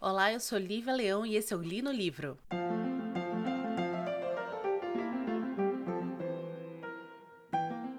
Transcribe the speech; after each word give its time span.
Olá, 0.00 0.32
eu 0.32 0.38
sou 0.38 0.56
Lívia 0.56 0.94
Leão 0.94 1.26
e 1.26 1.34
esse 1.34 1.52
é 1.52 1.56
o 1.56 1.60
Li 1.60 1.82
no 1.82 1.90
Livro. 1.90 2.38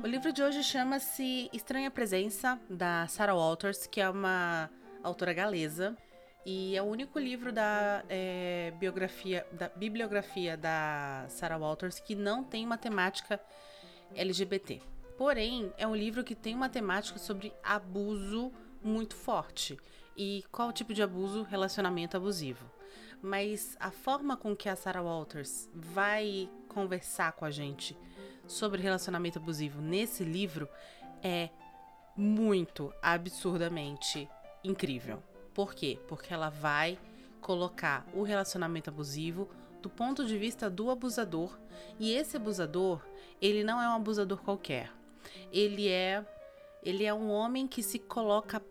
O 0.02 0.08
livro 0.08 0.32
de 0.32 0.42
hoje 0.42 0.64
chama-se 0.64 1.50
Estranha 1.52 1.92
Presença, 1.92 2.58
da 2.70 3.06
Sarah 3.08 3.36
Walters, 3.36 3.86
que 3.86 4.00
é 4.00 4.10
uma 4.10 4.70
autora 5.04 5.34
galesa. 5.34 5.98
E 6.46 6.74
é 6.74 6.82
o 6.82 6.86
único 6.86 7.20
livro 7.20 7.52
da 7.52 8.02
é, 8.08 8.72
biografia, 8.80 9.46
da 9.52 9.68
bibliografia 9.68 10.56
da 10.56 11.26
Sarah 11.28 11.58
Walters 11.58 12.00
que 12.00 12.16
não 12.16 12.46
tem 12.46 12.66
uma 12.66 12.78
temática 12.78 13.38
LGBT. 14.16 14.82
Porém, 15.18 15.74
é 15.78 15.86
um 15.86 15.94
livro 15.94 16.24
que 16.24 16.34
tem 16.34 16.56
uma 16.56 16.70
temática 16.70 17.20
sobre 17.20 17.52
abuso 17.62 18.54
muito 18.82 19.18
forte. 19.18 19.78
E 20.22 20.44
qual 20.52 20.74
tipo 20.74 20.94
de 20.94 21.02
abuso? 21.02 21.44
Relacionamento 21.44 22.18
abusivo. 22.18 22.70
Mas 23.22 23.78
a 23.80 23.90
forma 23.90 24.36
com 24.36 24.54
que 24.54 24.68
a 24.68 24.76
Sarah 24.76 25.02
Walters 25.02 25.70
vai 25.74 26.50
conversar 26.68 27.32
com 27.32 27.46
a 27.46 27.52
gente 27.52 27.98
sobre 28.46 28.82
relacionamento 28.82 29.40
abusivo 29.40 29.82
nesse 29.82 30.26
livro 30.26 30.68
é 31.24 31.50
muito 32.18 32.94
absurdamente 33.02 34.28
incrível. 34.62 35.24
Por 35.54 35.74
quê? 35.74 35.98
Porque 36.06 36.34
ela 36.34 36.50
vai 36.50 37.00
colocar 37.40 38.06
o 38.14 38.22
relacionamento 38.22 38.90
abusivo 38.90 39.50
do 39.82 39.90
ponto 39.90 40.26
de 40.26 40.38
vista 40.38 40.70
do 40.70 40.92
abusador, 40.92 41.58
e 41.98 42.12
esse 42.12 42.36
abusador, 42.36 43.02
ele 43.42 43.64
não 43.64 43.82
é 43.82 43.88
um 43.88 43.96
abusador 43.96 44.40
qualquer. 44.44 44.92
Ele 45.50 45.88
é 45.88 46.26
ele 46.84 47.06
é 47.06 47.14
um 47.14 47.30
homem 47.30 47.68
que 47.68 47.82
se 47.82 48.00
coloca 48.00 48.62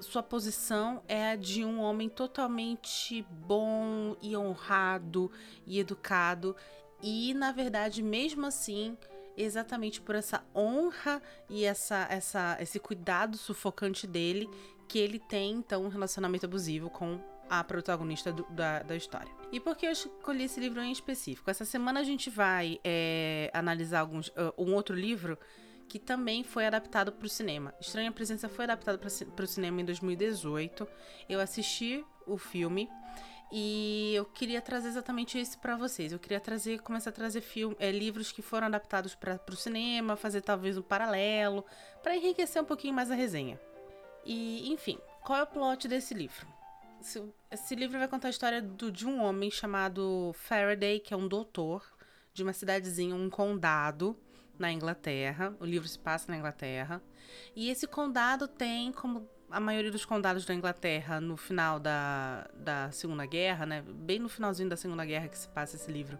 sua 0.00 0.22
posição 0.22 1.02
é 1.08 1.30
a 1.30 1.36
de 1.36 1.64
um 1.64 1.80
homem 1.80 2.08
totalmente 2.08 3.22
bom 3.30 4.16
e 4.22 4.36
honrado 4.36 5.30
e 5.66 5.78
educado 5.78 6.56
e 7.02 7.34
na 7.34 7.52
verdade 7.52 8.02
mesmo 8.02 8.46
assim 8.46 8.96
exatamente 9.36 10.00
por 10.00 10.14
essa 10.14 10.44
honra 10.54 11.22
e 11.48 11.64
essa, 11.64 12.06
essa 12.10 12.56
esse 12.60 12.78
cuidado 12.78 13.36
sufocante 13.36 14.06
dele 14.06 14.48
que 14.88 14.98
ele 14.98 15.18
tem 15.18 15.52
então 15.52 15.84
um 15.84 15.88
relacionamento 15.88 16.46
abusivo 16.46 16.88
com 16.90 17.20
a 17.48 17.64
protagonista 17.64 18.32
do, 18.32 18.44
da, 18.50 18.82
da 18.82 18.94
história. 18.94 19.30
E 19.50 19.58
por 19.58 19.76
que 19.76 19.86
eu 19.86 19.90
escolhi 19.90 20.44
esse 20.44 20.60
livro 20.60 20.82
em 20.82 20.92
específico? 20.92 21.50
Essa 21.50 21.64
semana 21.64 22.00
a 22.00 22.02
gente 22.02 22.28
vai 22.28 22.78
é, 22.84 23.50
analisar 23.54 24.00
alguns, 24.00 24.28
uh, 24.28 24.52
um 24.58 24.74
outro 24.74 24.94
livro 24.94 25.38
que 25.88 25.98
também 25.98 26.44
foi 26.44 26.66
adaptado 26.66 27.10
para 27.10 27.26
o 27.26 27.28
cinema. 27.28 27.74
Estranha 27.80 28.12
Presença 28.12 28.48
foi 28.48 28.64
adaptado 28.64 28.98
para 28.98 29.44
o 29.44 29.46
cinema 29.46 29.80
em 29.80 29.84
2018. 29.84 30.86
Eu 31.28 31.40
assisti 31.40 32.04
o 32.26 32.36
filme 32.36 32.88
e 33.50 34.12
eu 34.14 34.26
queria 34.26 34.60
trazer 34.60 34.88
exatamente 34.88 35.40
isso 35.40 35.58
para 35.58 35.76
vocês. 35.76 36.12
Eu 36.12 36.18
queria 36.18 36.38
trazer, 36.38 36.80
começar 36.80 37.10
a 37.10 37.12
trazer 37.12 37.40
filme, 37.40 37.74
é, 37.78 37.90
livros 37.90 38.30
que 38.30 38.42
foram 38.42 38.66
adaptados 38.66 39.14
para 39.14 39.40
o 39.50 39.56
cinema, 39.56 40.16
fazer 40.16 40.42
talvez 40.42 40.76
um 40.76 40.82
paralelo, 40.82 41.64
para 42.02 42.14
enriquecer 42.14 42.60
um 42.60 42.66
pouquinho 42.66 42.92
mais 42.92 43.10
a 43.10 43.14
resenha. 43.14 43.58
E, 44.24 44.70
enfim, 44.70 44.98
qual 45.24 45.38
é 45.38 45.42
o 45.42 45.46
plot 45.46 45.88
desse 45.88 46.12
livro? 46.12 46.46
Esse 47.50 47.74
livro 47.74 47.98
vai 47.98 48.08
contar 48.08 48.28
a 48.28 48.30
história 48.30 48.60
do, 48.60 48.92
de 48.92 49.06
um 49.06 49.22
homem 49.22 49.50
chamado 49.50 50.34
Faraday, 50.34 51.00
que 51.00 51.14
é 51.14 51.16
um 51.16 51.26
doutor 51.26 51.82
de 52.34 52.42
uma 52.42 52.52
cidadezinha, 52.52 53.14
um 53.14 53.30
condado 53.30 54.16
na 54.58 54.72
Inglaterra. 54.72 55.54
O 55.60 55.64
livro 55.64 55.88
se 55.88 55.98
passa 55.98 56.30
na 56.30 56.36
Inglaterra. 56.36 57.02
E 57.54 57.70
esse 57.70 57.86
condado 57.86 58.48
tem, 58.48 58.92
como 58.92 59.28
a 59.50 59.60
maioria 59.60 59.90
dos 59.90 60.04
condados 60.04 60.44
da 60.44 60.54
Inglaterra, 60.54 61.20
no 61.20 61.36
final 61.36 61.78
da, 61.78 62.48
da 62.54 62.90
Segunda 62.90 63.24
Guerra, 63.26 63.66
né? 63.66 63.82
Bem 63.82 64.18
no 64.18 64.28
finalzinho 64.28 64.68
da 64.68 64.76
Segunda 64.76 65.04
Guerra 65.04 65.28
que 65.28 65.38
se 65.38 65.48
passa 65.48 65.76
esse 65.76 65.90
livro 65.90 66.18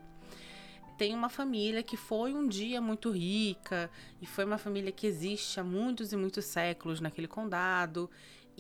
tem 0.98 1.14
uma 1.14 1.28
família 1.28 1.81
que 1.81 1.97
foi 1.97 2.34
um 2.34 2.48
dia 2.48 2.81
muito 2.81 3.12
rica 3.12 3.89
e 4.20 4.27
foi 4.27 4.44
uma 4.44 4.59
família 4.59 4.91
que 4.91 5.06
existe 5.06 5.60
há 5.60 5.65
muitos 5.65 6.12
e 6.12 6.16
muitos 6.16 6.44
séculos 6.44 7.00
naquele 7.00 7.28
condado. 7.28 8.10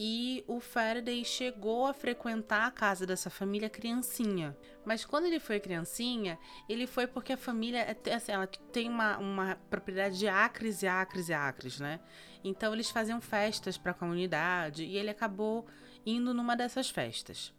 E 0.00 0.44
o 0.46 0.60
Faraday 0.60 1.24
chegou 1.24 1.84
a 1.84 1.92
frequentar 1.92 2.68
a 2.68 2.70
casa 2.70 3.04
dessa 3.04 3.28
família 3.28 3.68
criancinha. 3.68 4.56
Mas 4.84 5.04
quando 5.04 5.24
ele 5.24 5.40
foi 5.40 5.58
criancinha, 5.58 6.38
ele 6.68 6.86
foi 6.86 7.08
porque 7.08 7.32
a 7.32 7.36
família 7.36 7.80
é 7.80 8.14
assim, 8.14 8.30
ela 8.30 8.46
tem 8.46 8.88
uma, 8.88 9.18
uma 9.18 9.56
propriedade 9.68 10.16
de 10.16 10.28
acres 10.28 10.82
e 10.82 10.86
acres 10.86 11.28
e 11.28 11.34
acres, 11.34 11.80
né? 11.80 11.98
Então 12.44 12.72
eles 12.72 12.88
faziam 12.88 13.20
festas 13.20 13.76
para 13.76 13.90
a 13.90 13.94
comunidade 13.94 14.84
e 14.84 14.96
ele 14.96 15.10
acabou 15.10 15.66
indo 16.06 16.32
numa 16.32 16.54
dessas 16.54 16.88
festas. 16.88 17.52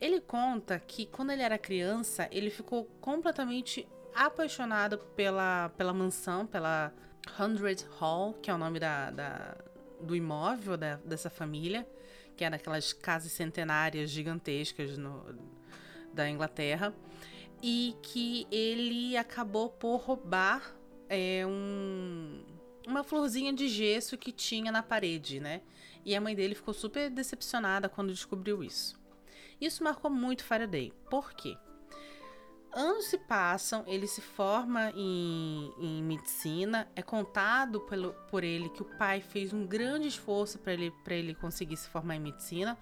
Ele 0.00 0.20
conta 0.20 0.80
que 0.80 1.06
quando 1.06 1.30
ele 1.30 1.42
era 1.42 1.56
criança, 1.56 2.26
ele 2.32 2.50
ficou 2.50 2.86
completamente 3.00 3.86
apaixonado 4.12 4.98
pela, 5.14 5.68
pela 5.76 5.94
mansão, 5.94 6.44
pela 6.48 6.92
Hundred 7.38 7.86
Hall, 8.00 8.34
que 8.34 8.50
é 8.50 8.54
o 8.54 8.58
nome 8.58 8.80
da, 8.80 9.12
da 9.12 9.56
do 10.02 10.14
imóvel 10.16 10.76
da, 10.76 10.96
dessa 10.96 11.30
família, 11.30 11.86
que 12.36 12.44
era 12.44 12.56
aquelas 12.56 12.92
casas 12.92 13.32
centenárias 13.32 14.10
gigantescas 14.10 14.96
no, 14.96 15.24
da 16.12 16.28
Inglaterra, 16.28 16.94
e 17.62 17.94
que 18.02 18.46
ele 18.50 19.16
acabou 19.16 19.68
por 19.68 19.96
roubar 19.98 20.74
é, 21.08 21.44
um, 21.46 22.42
uma 22.86 23.04
florzinha 23.04 23.52
de 23.52 23.68
gesso 23.68 24.16
que 24.16 24.32
tinha 24.32 24.72
na 24.72 24.82
parede, 24.82 25.40
né? 25.40 25.60
E 26.04 26.16
a 26.16 26.20
mãe 26.20 26.34
dele 26.34 26.54
ficou 26.54 26.72
super 26.72 27.10
decepcionada 27.10 27.88
quando 27.88 28.12
descobriu 28.12 28.64
isso. 28.64 28.98
Isso 29.60 29.84
marcou 29.84 30.10
muito 30.10 30.44
Faraday. 30.44 30.92
Por 31.10 31.34
quê? 31.34 31.58
Anos 32.72 33.06
se 33.06 33.18
passam, 33.18 33.84
ele 33.86 34.06
se 34.06 34.20
forma 34.20 34.92
em, 34.94 35.72
em 35.78 36.02
medicina. 36.02 36.88
É 36.94 37.02
contado 37.02 37.80
pelo, 37.80 38.12
por 38.30 38.44
ele 38.44 38.68
que 38.68 38.82
o 38.82 38.84
pai 38.96 39.20
fez 39.20 39.52
um 39.52 39.66
grande 39.66 40.08
esforço 40.08 40.58
para 40.58 40.72
ele, 40.72 40.92
ele 41.08 41.34
conseguir 41.34 41.76
se 41.76 41.88
formar 41.88 42.16
em 42.16 42.20
medicina, 42.20 42.78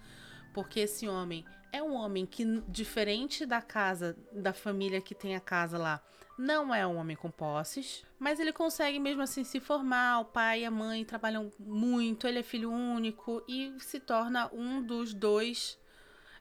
porque 0.52 0.80
esse 0.80 1.08
homem 1.08 1.44
é 1.72 1.82
um 1.82 1.94
homem 1.94 2.26
que, 2.26 2.44
diferente 2.68 3.44
da 3.46 3.60
casa, 3.60 4.16
da 4.32 4.52
família 4.52 5.00
que 5.00 5.14
tem 5.14 5.34
a 5.34 5.40
casa 5.40 5.78
lá, 5.78 6.02
não 6.38 6.72
é 6.72 6.86
um 6.86 6.96
homem 6.96 7.16
com 7.16 7.30
posses, 7.30 8.04
mas 8.18 8.38
ele 8.38 8.52
consegue 8.52 9.00
mesmo 9.00 9.22
assim 9.22 9.42
se 9.42 9.58
formar. 9.58 10.20
O 10.20 10.24
pai 10.24 10.60
e 10.60 10.64
a 10.64 10.70
mãe 10.70 11.04
trabalham 11.04 11.50
muito, 11.58 12.28
ele 12.28 12.38
é 12.38 12.42
filho 12.44 12.70
único 12.70 13.42
e 13.48 13.74
se 13.80 13.98
torna 13.98 14.48
um 14.52 14.80
dos 14.80 15.12
dois 15.12 15.76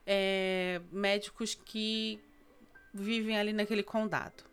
é, 0.06 0.82
médicos 0.92 1.56
que 1.56 2.22
vivem 2.94 3.38
ali 3.38 3.54
naquele 3.54 3.84
condado. 3.84 4.44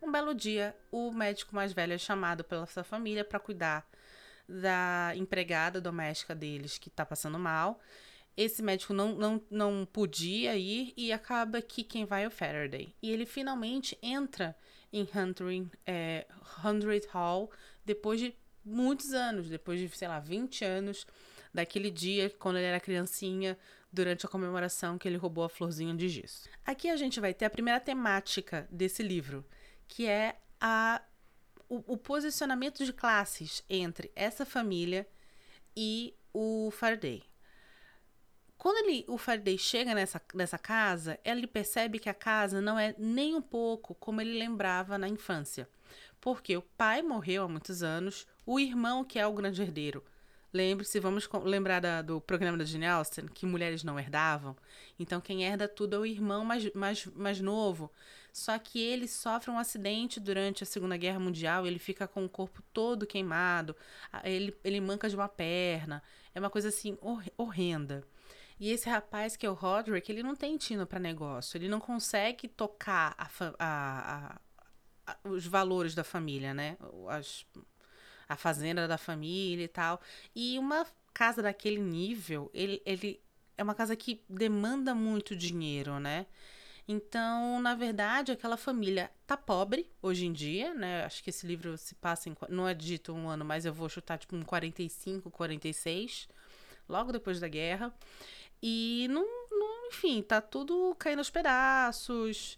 Um 0.00 0.12
belo 0.12 0.34
dia, 0.34 0.76
o 0.90 1.10
médico 1.10 1.54
mais 1.54 1.72
velho 1.72 1.92
é 1.92 1.98
chamado 1.98 2.44
pela 2.44 2.66
sua 2.66 2.84
família 2.84 3.24
para 3.24 3.40
cuidar 3.40 3.88
da 4.48 5.12
empregada 5.16 5.80
doméstica 5.80 6.34
deles 6.34 6.78
que 6.78 6.88
está 6.88 7.04
passando 7.04 7.38
mal. 7.38 7.80
Esse 8.36 8.62
médico 8.62 8.94
não, 8.94 9.14
não, 9.14 9.42
não 9.50 9.88
podia 9.92 10.56
ir 10.56 10.94
e 10.96 11.12
acaba 11.12 11.60
que 11.60 11.82
quem 11.82 12.04
vai 12.04 12.24
é 12.24 12.28
o 12.28 12.30
Faraday. 12.30 12.94
E 13.02 13.10
ele 13.10 13.26
finalmente 13.26 13.98
entra 14.00 14.56
em 14.92 15.02
Hundred, 15.02 15.68
é, 15.84 16.26
Hundred 16.64 17.06
Hall 17.08 17.50
depois 17.84 18.20
de 18.20 18.34
muitos 18.64 19.12
anos, 19.12 19.48
depois 19.48 19.80
de, 19.80 19.88
sei 19.96 20.06
lá, 20.06 20.20
20 20.20 20.64
anos 20.64 21.06
daquele 21.52 21.90
dia, 21.90 22.30
quando 22.38 22.56
ele 22.56 22.66
era 22.66 22.78
criancinha, 22.78 23.58
durante 23.92 24.26
a 24.26 24.28
comemoração 24.28 24.98
que 24.98 25.08
ele 25.08 25.16
roubou 25.16 25.44
a 25.44 25.48
florzinha 25.48 25.94
de 25.94 26.08
gesso. 26.08 26.48
Aqui 26.64 26.88
a 26.88 26.96
gente 26.96 27.20
vai 27.20 27.32
ter 27.32 27.46
a 27.46 27.50
primeira 27.50 27.80
temática 27.80 28.68
desse 28.70 29.02
livro, 29.02 29.44
que 29.86 30.06
é 30.06 30.38
a, 30.60 31.02
o, 31.68 31.94
o 31.94 31.96
posicionamento 31.96 32.84
de 32.84 32.92
classes 32.92 33.64
entre 33.68 34.12
essa 34.14 34.44
família 34.44 35.08
e 35.76 36.14
o 36.32 36.70
Faraday. 36.70 37.22
Quando 38.58 38.88
ele, 38.88 39.04
o 39.08 39.16
Faraday 39.16 39.56
chega 39.56 39.94
nessa, 39.94 40.20
nessa 40.34 40.58
casa, 40.58 41.18
ele 41.24 41.46
percebe 41.46 42.00
que 42.00 42.08
a 42.08 42.14
casa 42.14 42.60
não 42.60 42.76
é 42.76 42.94
nem 42.98 43.36
um 43.36 43.40
pouco 43.40 43.94
como 43.94 44.20
ele 44.20 44.36
lembrava 44.36 44.98
na 44.98 45.08
infância. 45.08 45.68
Porque 46.20 46.56
o 46.56 46.62
pai 46.62 47.00
morreu 47.00 47.44
há 47.44 47.48
muitos 47.48 47.84
anos, 47.84 48.26
o 48.44 48.58
irmão, 48.58 49.04
que 49.04 49.18
é 49.18 49.26
o 49.26 49.32
grande 49.32 49.62
herdeiro, 49.62 50.04
Lembre-se, 50.52 50.98
vamos 50.98 51.28
lembrar 51.44 51.80
da, 51.80 52.00
do 52.00 52.20
programa 52.20 52.56
da 52.56 52.64
Jane 52.64 52.86
Austen, 52.86 53.26
que 53.26 53.44
mulheres 53.44 53.84
não 53.84 53.98
herdavam. 53.98 54.56
Então, 54.98 55.20
quem 55.20 55.44
herda 55.44 55.68
tudo 55.68 55.96
é 55.96 55.98
o 55.98 56.06
irmão 56.06 56.44
mais, 56.44 56.72
mais, 56.72 57.04
mais 57.06 57.40
novo. 57.40 57.92
Só 58.32 58.58
que 58.58 58.80
ele 58.80 59.06
sofre 59.06 59.50
um 59.50 59.58
acidente 59.58 60.18
durante 60.18 60.62
a 60.62 60.66
Segunda 60.66 60.96
Guerra 60.96 61.18
Mundial, 61.18 61.66
ele 61.66 61.78
fica 61.78 62.08
com 62.08 62.24
o 62.24 62.28
corpo 62.28 62.62
todo 62.72 63.06
queimado, 63.06 63.76
ele, 64.24 64.56
ele 64.64 64.80
manca 64.80 65.08
de 65.08 65.16
uma 65.16 65.28
perna. 65.28 66.02
É 66.34 66.40
uma 66.40 66.50
coisa 66.50 66.68
assim 66.68 66.96
hor 67.02 67.22
horrenda. 67.36 68.04
E 68.58 68.70
esse 68.70 68.88
rapaz, 68.88 69.36
que 69.36 69.46
é 69.46 69.50
o 69.50 69.54
Roderick, 69.54 70.10
ele 70.10 70.22
não 70.22 70.34
tem 70.34 70.56
tino 70.56 70.86
para 70.86 70.98
negócio, 70.98 71.56
ele 71.56 71.68
não 71.68 71.78
consegue 71.78 72.48
tocar 72.48 73.14
a, 73.16 73.28
a, 73.58 74.40
a, 75.06 75.16
os 75.28 75.46
valores 75.46 75.94
da 75.94 76.02
família, 76.02 76.52
né? 76.52 76.76
As 77.08 77.46
a 78.28 78.36
fazenda 78.36 78.86
da 78.86 78.98
família 78.98 79.64
e 79.64 79.68
tal. 79.68 80.00
E 80.34 80.58
uma 80.58 80.86
casa 81.14 81.42
daquele 81.42 81.80
nível, 81.80 82.50
ele, 82.52 82.82
ele 82.84 83.20
é 83.56 83.62
uma 83.62 83.74
casa 83.74 83.96
que 83.96 84.22
demanda 84.28 84.94
muito 84.94 85.34
dinheiro, 85.34 85.98
né? 85.98 86.26
Então, 86.86 87.60
na 87.60 87.74
verdade, 87.74 88.32
aquela 88.32 88.56
família 88.56 89.10
tá 89.26 89.36
pobre 89.36 89.90
hoje 90.00 90.24
em 90.24 90.32
dia, 90.32 90.72
né? 90.72 91.04
Acho 91.04 91.22
que 91.22 91.28
esse 91.28 91.46
livro 91.46 91.76
se 91.76 91.94
passa 91.94 92.30
em. 92.30 92.36
Não 92.48 92.66
é 92.66 92.72
dito 92.72 93.12
um 93.12 93.28
ano, 93.28 93.44
mas 93.44 93.66
eu 93.66 93.74
vou 93.74 93.88
chutar 93.90 94.16
tipo 94.16 94.34
um 94.34 94.42
45, 94.42 95.30
46, 95.30 96.28
logo 96.88 97.12
depois 97.12 97.40
da 97.40 97.48
guerra. 97.48 97.94
E 98.62 99.06
não, 99.10 99.26
não 99.50 99.88
enfim, 99.88 100.22
tá 100.22 100.40
tudo 100.40 100.94
caindo 100.98 101.18
aos 101.18 101.30
pedaços. 101.30 102.56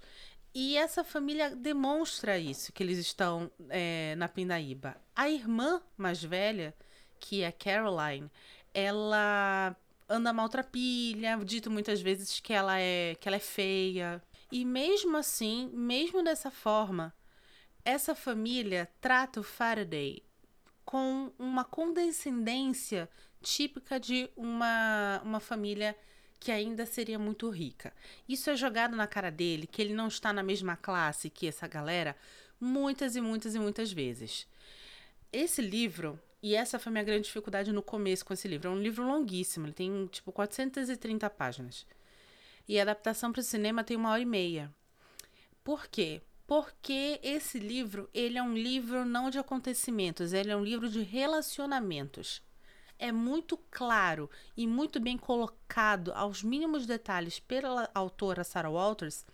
E 0.54 0.76
essa 0.76 1.04
família 1.04 1.54
demonstra 1.54 2.38
isso, 2.38 2.72
que 2.72 2.82
eles 2.82 2.98
estão 2.98 3.50
é, 3.68 4.14
na 4.16 4.28
Pindaíba. 4.28 4.96
A 5.14 5.28
irmã 5.28 5.80
mais 5.96 6.22
velha, 6.22 6.74
que 7.20 7.42
é 7.42 7.52
Caroline, 7.52 8.30
ela 8.74 9.76
anda 10.08 10.32
maltrapilha, 10.32 11.38
dito 11.44 11.70
muitas 11.70 12.00
vezes 12.00 12.40
que 12.40 12.52
ela 12.52 12.78
é 12.80 13.14
que 13.20 13.28
ela 13.28 13.36
é 13.36 13.40
feia. 13.40 14.20
E 14.50 14.64
mesmo 14.64 15.16
assim, 15.16 15.70
mesmo 15.72 16.22
dessa 16.24 16.50
forma, 16.50 17.14
essa 17.84 18.14
família 18.14 18.88
trata 19.00 19.38
o 19.38 19.44
Faraday 19.44 20.22
com 20.84 21.32
uma 21.38 21.64
condescendência 21.64 23.08
típica 23.40 24.00
de 24.00 24.28
uma, 24.36 25.20
uma 25.24 25.38
família 25.38 25.96
que 26.40 26.50
ainda 26.50 26.86
seria 26.86 27.18
muito 27.18 27.48
rica. 27.50 27.92
Isso 28.26 28.48
é 28.48 28.56
jogado 28.56 28.96
na 28.96 29.06
cara 29.06 29.30
dele, 29.30 29.66
que 29.66 29.80
ele 29.82 29.94
não 29.94 30.08
está 30.08 30.32
na 30.32 30.42
mesma 30.42 30.74
classe 30.74 31.28
que 31.28 31.46
essa 31.46 31.68
galera, 31.68 32.16
muitas 32.58 33.14
e 33.14 33.20
muitas 33.20 33.54
e 33.54 33.58
muitas 33.58 33.92
vezes. 33.92 34.48
Esse 35.30 35.60
livro 35.60 36.18
e 36.42 36.54
essa 36.54 36.78
foi 36.78 36.90
minha 36.90 37.04
grande 37.04 37.24
dificuldade 37.24 37.70
no 37.72 37.82
começo 37.82 38.24
com 38.24 38.32
esse 38.32 38.48
livro. 38.48 38.68
É 38.68 38.70
um 38.70 38.80
livro 38.80 39.06
longuíssimo, 39.06 39.66
ele 39.66 39.74
tem 39.74 40.06
tipo 40.06 40.32
430 40.32 41.28
páginas. 41.28 41.86
E 42.66 42.78
a 42.78 42.82
adaptação 42.82 43.30
para 43.30 43.40
o 43.40 43.44
cinema 43.44 43.84
tem 43.84 43.96
uma 43.96 44.10
hora 44.10 44.22
e 44.22 44.26
meia. 44.26 44.72
Por 45.62 45.86
quê? 45.86 46.22
Porque 46.46 47.20
esse 47.22 47.58
livro, 47.58 48.08
ele 48.14 48.38
é 48.38 48.42
um 48.42 48.54
livro 48.54 49.04
não 49.04 49.30
de 49.30 49.38
acontecimentos, 49.38 50.32
ele 50.32 50.50
é 50.50 50.56
um 50.56 50.64
livro 50.64 50.88
de 50.88 51.02
relacionamentos. 51.02 52.42
É 53.02 53.10
muito 53.10 53.56
claro 53.70 54.28
e 54.54 54.66
muito 54.66 55.00
bem 55.00 55.16
colocado 55.16 56.12
aos 56.12 56.42
mínimos 56.42 56.86
detalhes 56.86 57.40
pela 57.40 57.90
autora 57.94 58.44
Sarah 58.44 58.70
Walters 58.70 59.24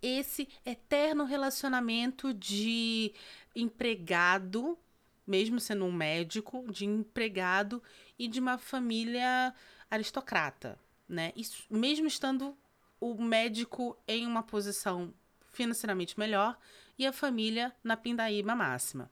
esse 0.00 0.48
eterno 0.64 1.24
relacionamento 1.24 2.32
de 2.32 3.12
empregado 3.56 4.78
mesmo 5.26 5.60
sendo 5.60 5.84
um 5.84 5.92
médico, 5.92 6.64
de 6.72 6.86
empregado 6.86 7.82
e 8.18 8.26
de 8.26 8.40
uma 8.40 8.56
família 8.56 9.54
aristocrata, 9.90 10.78
né? 11.06 11.32
Isso, 11.36 11.66
mesmo 11.68 12.06
estando 12.06 12.56
o 12.98 13.22
médico 13.22 13.96
em 14.08 14.26
uma 14.26 14.42
posição 14.42 15.12
financeiramente 15.50 16.18
melhor 16.18 16.56
e 16.98 17.06
a 17.06 17.12
família 17.12 17.74
na 17.84 17.94
pindaíba 17.94 18.54
máxima. 18.54 19.10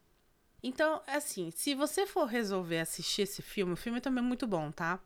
Então, 0.66 1.00
assim, 1.06 1.52
se 1.52 1.76
você 1.76 2.08
for 2.08 2.24
resolver 2.24 2.80
assistir 2.80 3.22
esse 3.22 3.40
filme, 3.40 3.74
o 3.74 3.76
filme 3.76 4.00
também 4.00 4.18
é 4.18 4.26
muito 4.26 4.48
bom, 4.48 4.72
tá? 4.72 4.98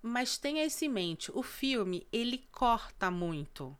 Mas 0.00 0.38
tenha 0.38 0.64
isso 0.64 0.84
em 0.84 0.88
mente, 0.88 1.32
o 1.34 1.42
filme, 1.42 2.06
ele 2.12 2.46
corta 2.52 3.10
muito 3.10 3.76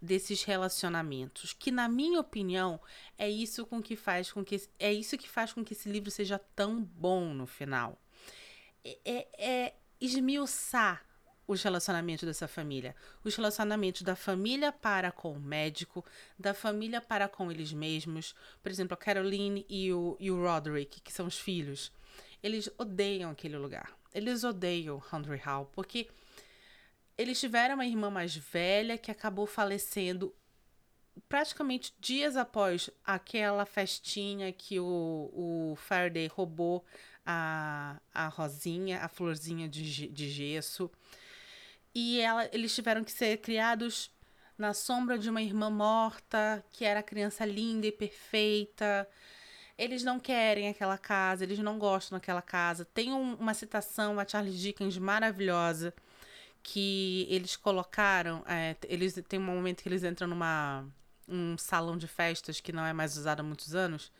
desses 0.00 0.42
relacionamentos, 0.42 1.52
que 1.52 1.70
na 1.70 1.86
minha 1.86 2.18
opinião 2.18 2.80
é 3.18 3.28
isso 3.28 3.66
com 3.66 3.82
que 3.82 3.94
faz 3.94 4.32
com 4.32 4.42
que 4.42 4.58
é 4.78 4.90
isso 4.90 5.18
que 5.18 5.28
faz 5.28 5.52
com 5.52 5.62
que 5.62 5.74
esse 5.74 5.86
livro 5.86 6.10
seja 6.10 6.38
tão 6.38 6.82
bom 6.82 7.34
no 7.34 7.46
final. 7.46 8.00
É, 8.82 8.98
é, 9.04 9.28
é 9.36 9.74
esmiuçar 10.00 11.04
os 11.46 11.62
relacionamentos 11.62 12.24
dessa 12.24 12.48
família, 12.48 12.94
os 13.22 13.34
relacionamentos 13.34 14.02
da 14.02 14.16
família 14.16 14.72
para 14.72 15.12
com 15.12 15.32
o 15.32 15.40
médico, 15.40 16.04
da 16.38 16.54
família 16.54 17.00
para 17.00 17.28
com 17.28 17.50
eles 17.50 17.72
mesmos. 17.72 18.34
Por 18.62 18.70
exemplo, 18.70 18.94
a 18.94 18.96
Caroline 18.96 19.66
e 19.68 19.92
o, 19.92 20.16
e 20.18 20.30
o 20.30 20.42
Roderick, 20.42 21.00
que 21.00 21.12
são 21.12 21.26
os 21.26 21.38
filhos, 21.38 21.92
eles 22.42 22.70
odeiam 22.78 23.30
aquele 23.30 23.56
lugar. 23.56 23.92
Eles 24.14 24.44
odeiam 24.44 25.02
Henry 25.12 25.38
Hall, 25.38 25.70
porque 25.72 26.08
eles 27.16 27.38
tiveram 27.38 27.74
uma 27.74 27.86
irmã 27.86 28.10
mais 28.10 28.34
velha 28.36 28.98
que 28.98 29.10
acabou 29.10 29.46
falecendo 29.46 30.34
praticamente 31.28 31.94
dias 32.00 32.36
após 32.36 32.90
aquela 33.04 33.64
festinha 33.64 34.52
que 34.52 34.80
o, 34.80 35.30
o 35.32 35.76
Faraday 35.76 36.26
roubou 36.26 36.84
a, 37.24 38.00
a 38.12 38.28
rosinha, 38.28 39.00
a 39.00 39.08
florzinha 39.08 39.68
de, 39.68 40.08
de 40.08 40.28
gesso. 40.28 40.90
E 41.94 42.20
ela, 42.20 42.48
eles 42.52 42.74
tiveram 42.74 43.04
que 43.04 43.12
ser 43.12 43.38
criados 43.38 44.10
na 44.58 44.72
sombra 44.72 45.18
de 45.18 45.30
uma 45.30 45.42
irmã 45.42 45.70
morta, 45.70 46.64
que 46.72 46.84
era 46.84 47.02
criança 47.02 47.44
linda 47.44 47.86
e 47.86 47.92
perfeita. 47.92 49.08
Eles 49.76 50.02
não 50.04 50.20
querem 50.20 50.68
aquela 50.68 50.98
casa, 50.98 51.44
eles 51.44 51.58
não 51.58 51.78
gostam 51.78 52.18
daquela 52.18 52.42
casa. 52.42 52.84
Tem 52.84 53.12
um, 53.12 53.34
uma 53.34 53.54
citação 53.54 54.18
a 54.18 54.26
Charles 54.26 54.58
Dickens 54.58 54.96
maravilhosa 54.98 55.94
que 56.62 57.26
eles 57.28 57.56
colocaram. 57.56 58.42
É, 58.46 58.76
eles 58.88 59.14
tem 59.28 59.38
um 59.38 59.44
momento 59.44 59.82
que 59.82 59.88
eles 59.88 60.02
entram 60.02 60.28
numa 60.28 60.86
um 61.28 61.56
salão 61.56 61.96
de 61.96 62.06
festas 62.06 62.60
que 62.60 62.72
não 62.72 62.84
é 62.84 62.92
mais 62.92 63.16
usado 63.16 63.40
há 63.40 63.42
muitos 63.42 63.74
anos. 63.74 64.12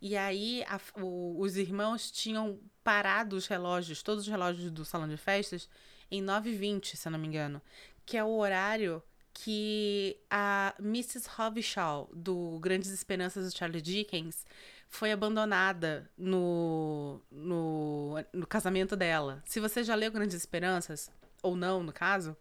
E 0.00 0.16
aí 0.16 0.64
a, 0.64 0.80
o, 1.00 1.40
os 1.40 1.56
irmãos 1.56 2.10
tinham 2.10 2.58
parado 2.82 3.36
os 3.36 3.46
relógios, 3.46 4.02
todos 4.02 4.24
os 4.24 4.30
relógios 4.30 4.70
do 4.70 4.84
salão 4.84 5.08
de 5.08 5.16
festas, 5.16 5.68
em 6.10 6.22
9h20, 6.22 6.96
se 6.96 7.06
eu 7.06 7.12
não 7.12 7.18
me 7.18 7.26
engano. 7.26 7.60
Que 8.04 8.16
é 8.16 8.24
o 8.24 8.36
horário 8.36 9.02
que 9.32 10.16
a 10.28 10.74
Mrs. 10.78 11.28
Hovishaw, 11.38 12.10
do 12.12 12.58
Grandes 12.60 12.90
Esperanças 12.90 13.50
do 13.50 13.56
Charlie 13.56 13.80
Dickens, 13.80 14.44
foi 14.88 15.12
abandonada 15.12 16.10
no, 16.18 17.20
no, 17.30 18.16
no 18.32 18.46
casamento 18.46 18.96
dela. 18.96 19.42
Se 19.46 19.60
você 19.60 19.84
já 19.84 19.94
leu 19.94 20.10
Grandes 20.10 20.36
Esperanças, 20.36 21.10
ou 21.42 21.56
não, 21.56 21.82
no 21.82 21.92
caso, 21.92 22.36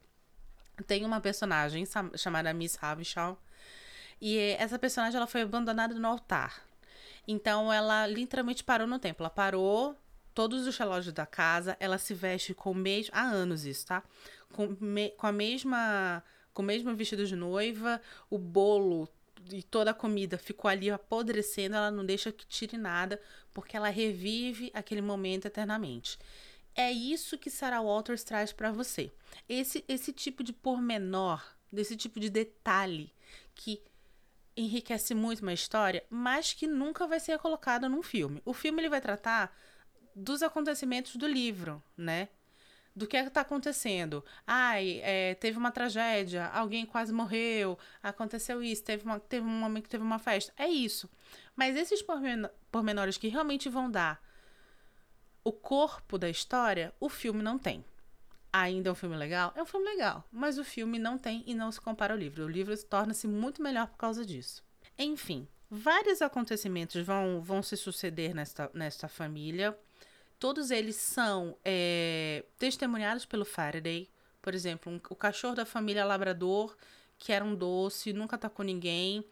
tem 0.87 1.05
uma 1.05 1.21
personagem 1.21 1.85
chamada 2.17 2.53
Miss 2.53 2.77
Havisham. 2.81 3.37
E 4.19 4.37
essa 4.57 4.77
personagem 4.77 5.15
ela 5.15 5.27
foi 5.27 5.41
abandonada 5.41 5.93
no 5.93 6.07
altar. 6.07 6.61
Então 7.27 7.71
ela 7.71 8.07
literalmente 8.07 8.63
parou 8.63 8.87
no 8.87 8.99
tempo. 8.99 9.21
Ela 9.21 9.29
parou 9.29 9.95
todos 10.33 10.67
os 10.67 10.77
relógios 10.77 11.13
da 11.13 11.25
casa, 11.25 11.75
ela 11.79 11.97
se 11.97 12.13
veste 12.13 12.53
com 12.53 12.71
o 12.71 12.75
mesmo. 12.75 13.11
Há 13.13 13.23
anos 13.23 13.65
isso, 13.65 13.85
tá? 13.85 14.03
Com, 14.53 14.75
me... 14.79 15.09
com 15.11 15.27
a 15.27 15.31
mesma. 15.31 16.23
Com 16.53 16.61
o 16.61 16.65
mesmo 16.65 16.93
vestido 16.95 17.25
de 17.25 17.35
noiva, 17.35 18.01
o 18.29 18.37
bolo 18.37 19.07
e 19.51 19.63
toda 19.63 19.91
a 19.91 19.93
comida 19.93 20.37
ficou 20.37 20.69
ali 20.69 20.89
apodrecendo, 20.89 21.75
ela 21.75 21.91
não 21.91 22.05
deixa 22.05 22.31
que 22.31 22.45
tire 22.45 22.77
nada, 22.77 23.21
porque 23.53 23.77
ela 23.77 23.89
revive 23.89 24.69
aquele 24.73 25.01
momento 25.01 25.45
eternamente. 25.45 26.19
É 26.75 26.91
isso 26.91 27.37
que 27.37 27.49
Sarah 27.49 27.81
Walters 27.81 28.23
traz 28.23 28.51
para 28.51 28.71
você. 28.71 29.11
Esse, 29.47 29.83
esse 29.87 30.11
tipo 30.11 30.43
de 30.43 30.51
pormenor, 30.51 31.41
desse 31.71 31.95
tipo 31.95 32.19
de 32.19 32.29
detalhe 32.29 33.13
que 33.55 33.81
enriquece 34.55 35.13
muito 35.13 35.41
uma 35.41 35.53
história, 35.53 36.03
mas 36.09 36.53
que 36.53 36.67
nunca 36.67 37.07
vai 37.07 37.19
ser 37.19 37.37
colocado 37.39 37.87
num 37.87 38.03
filme. 38.03 38.41
O 38.43 38.53
filme 38.53 38.81
ele 38.81 38.89
vai 38.89 39.01
tratar 39.01 39.55
dos 40.15 40.41
acontecimentos 40.43 41.15
do 41.15 41.27
livro, 41.27 41.83
né? 41.97 42.29
Do 42.95 43.07
que 43.07 43.15
é 43.15 43.25
está 43.25 43.41
acontecendo. 43.41 44.23
Ai, 44.45 44.99
é, 45.03 45.35
teve 45.35 45.57
uma 45.57 45.71
tragédia, 45.71 46.47
alguém 46.47 46.85
quase 46.85 47.13
morreu, 47.13 47.77
aconteceu 48.01 48.61
isso, 48.61 48.83
teve, 48.83 49.05
uma, 49.05 49.19
teve 49.19 49.45
um 49.45 49.49
momento 49.49 49.83
que 49.83 49.89
teve 49.89 50.03
uma 50.03 50.19
festa. 50.19 50.53
É 50.57 50.67
isso. 50.67 51.09
Mas 51.55 51.75
esses 51.75 52.03
pormenores 52.71 53.17
que 53.17 53.27
realmente 53.27 53.69
vão 53.69 53.89
dar 53.89 54.21
o 55.43 55.51
corpo 55.51 56.17
da 56.17 56.29
história, 56.29 56.93
o 56.99 57.09
filme 57.09 57.41
não 57.41 57.57
tem. 57.57 57.83
Ainda 58.51 58.89
é 58.89 58.91
um 58.91 58.95
filme 58.95 59.15
legal? 59.15 59.53
É 59.55 59.61
um 59.61 59.65
filme 59.65 59.85
legal, 59.85 60.23
mas 60.31 60.57
o 60.57 60.63
filme 60.63 60.97
não 60.97 61.17
tem 61.17 61.43
e 61.45 61.53
não 61.53 61.71
se 61.71 61.79
compara 61.79 62.13
ao 62.13 62.19
livro. 62.19 62.45
O 62.45 62.49
livro 62.49 62.75
torna-se 62.85 63.27
muito 63.27 63.61
melhor 63.61 63.87
por 63.87 63.97
causa 63.97 64.25
disso. 64.25 64.63
Enfim, 64.97 65.47
vários 65.69 66.21
acontecimentos 66.21 67.05
vão, 67.05 67.41
vão 67.41 67.61
se 67.61 67.77
suceder 67.77 68.33
nesta, 68.33 68.69
nesta 68.73 69.07
família. 69.07 69.77
Todos 70.39 70.71
eles 70.71 70.95
são 70.95 71.57
é, 71.65 72.45
testemunhados 72.57 73.25
pelo 73.25 73.45
Faraday. 73.45 74.09
Por 74.41 74.55
exemplo, 74.55 74.91
um, 74.91 74.95
o 75.09 75.15
cachorro 75.15 75.55
da 75.55 75.65
família 75.65 76.05
Labrador, 76.05 76.75
que 77.17 77.33
era 77.33 77.43
um 77.43 77.53
doce, 77.53 78.13
nunca 78.13 78.37
atacou 78.37 78.63
ninguém, 78.65 79.25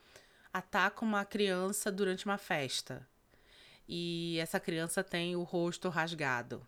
ataca 0.51 1.05
uma 1.05 1.23
criança 1.23 1.91
durante 1.91 2.25
uma 2.25 2.37
festa 2.37 3.07
e 3.87 4.37
essa 4.39 4.59
criança 4.59 5.03
tem 5.03 5.35
o 5.35 5.43
rosto 5.43 5.89
rasgado. 5.89 6.67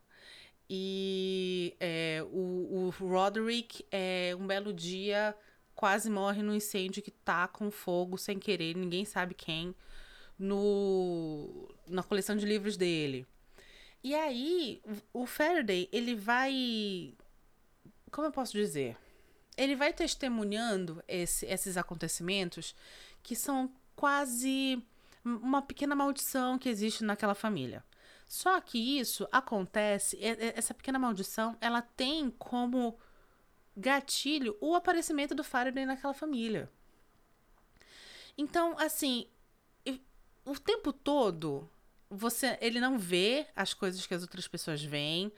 E 0.69 1.75
é, 1.79 2.24
o, 2.31 2.86
o 2.86 2.89
Roderick, 2.89 3.86
é, 3.91 4.36
um 4.39 4.48
belo 4.48 4.72
dia, 4.72 5.36
quase 5.75 6.10
morre 6.10 6.41
no 6.41 6.55
incêndio 6.55 7.01
que 7.01 7.12
tá 7.12 7.48
com 7.48 7.72
fogo 7.72 8.17
sem 8.17 8.39
querer, 8.39 8.75
ninguém 8.75 9.03
sabe 9.03 9.34
quem, 9.34 9.75
no, 10.38 11.67
na 11.88 12.03
coleção 12.03 12.38
de 12.38 12.46
livros 12.46 12.77
dele. 12.77 13.27
E 14.03 14.15
aí, 14.15 14.82
o 15.13 15.25
Faraday, 15.25 15.89
ele 15.91 16.15
vai 16.15 17.13
como 18.10 18.27
eu 18.27 18.32
posso 18.32 18.53
dizer? 18.53 18.98
Ele 19.58 19.75
vai 19.75 19.94
testemunhando 19.94 21.03
esse, 21.08 21.46
esses 21.46 21.77
acontecimentos 21.77 22.75
que 23.22 23.36
são 23.36 23.72
quase 23.96 24.82
uma 25.24 25.62
pequena 25.62 25.96
maldição 25.96 26.58
que 26.58 26.70
existe 26.70 27.03
naquela 27.03 27.36
família. 27.36 27.84
Só 28.27 28.60
que 28.62 29.00
isso 29.00 29.27
acontece, 29.32 30.18
essa 30.56 30.74
pequena 30.74 31.00
maldição, 31.00 31.58
ela 31.60 31.82
tem 31.82 32.29
como 32.29 32.98
gatilho 33.75 34.56
o 34.62 34.75
aparecimento 34.75 35.34
do 35.34 35.44
Faraday 35.44 35.86
naquela 35.86 36.13
família. 36.13 36.70
Então, 38.38 38.77
assim, 38.79 39.27
o 40.46 40.58
tempo 40.58 40.94
todo 40.94 41.70
você 42.10 42.58
ele 42.60 42.80
não 42.80 42.98
vê 42.98 43.46
as 43.56 43.74
coisas 43.74 44.06
que 44.08 44.13
as 44.13 44.22
outras 44.22 44.48
pessoas 44.48 44.84
veem. 44.84 45.32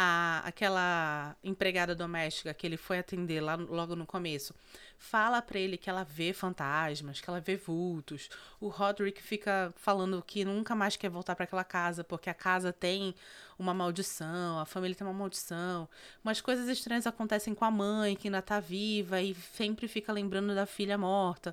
A, 0.00 0.42
aquela 0.44 1.34
empregada 1.42 1.92
doméstica 1.92 2.54
que 2.54 2.64
ele 2.64 2.76
foi 2.76 3.00
atender 3.00 3.40
lá 3.40 3.56
logo 3.56 3.96
no 3.96 4.06
começo 4.06 4.54
fala 4.96 5.42
para 5.42 5.58
ele 5.58 5.76
que 5.76 5.90
ela 5.90 6.04
vê 6.04 6.32
fantasmas, 6.32 7.20
que 7.20 7.28
ela 7.28 7.40
vê 7.40 7.56
vultos. 7.56 8.28
O 8.60 8.68
Roderick 8.68 9.20
fica 9.20 9.72
falando 9.74 10.22
que 10.24 10.44
nunca 10.44 10.76
mais 10.76 10.96
quer 10.96 11.08
voltar 11.08 11.34
para 11.34 11.44
aquela 11.44 11.64
casa 11.64 12.04
porque 12.04 12.30
a 12.30 12.34
casa 12.34 12.72
tem 12.72 13.12
uma 13.58 13.74
maldição, 13.74 14.60
a 14.60 14.64
família 14.64 14.94
tem 14.94 15.04
uma 15.04 15.12
maldição. 15.12 15.88
Umas 16.22 16.40
coisas 16.40 16.68
estranhas 16.68 17.06
acontecem 17.06 17.52
com 17.52 17.64
a 17.64 17.70
mãe 17.70 18.14
que 18.14 18.28
ainda 18.28 18.40
tá 18.40 18.60
viva 18.60 19.20
e 19.20 19.34
sempre 19.34 19.88
fica 19.88 20.12
lembrando 20.12 20.54
da 20.54 20.66
filha 20.66 20.96
morta. 20.96 21.52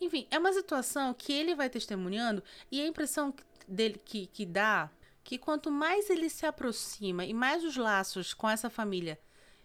Enfim, 0.00 0.26
é 0.32 0.38
uma 0.38 0.52
situação 0.52 1.14
que 1.14 1.32
ele 1.32 1.54
vai 1.54 1.70
testemunhando 1.70 2.42
e 2.70 2.80
a 2.80 2.86
impressão 2.86 3.32
dele 3.68 4.00
que, 4.04 4.26
que 4.26 4.46
dá 4.46 4.90
que 5.24 5.38
quanto 5.38 5.70
mais 5.70 6.10
ele 6.10 6.28
se 6.28 6.44
aproxima 6.46 7.24
e 7.24 7.32
mais 7.32 7.64
os 7.64 7.76
laços 7.76 8.34
com 8.34 8.48
essa 8.48 8.68
família 8.68 9.18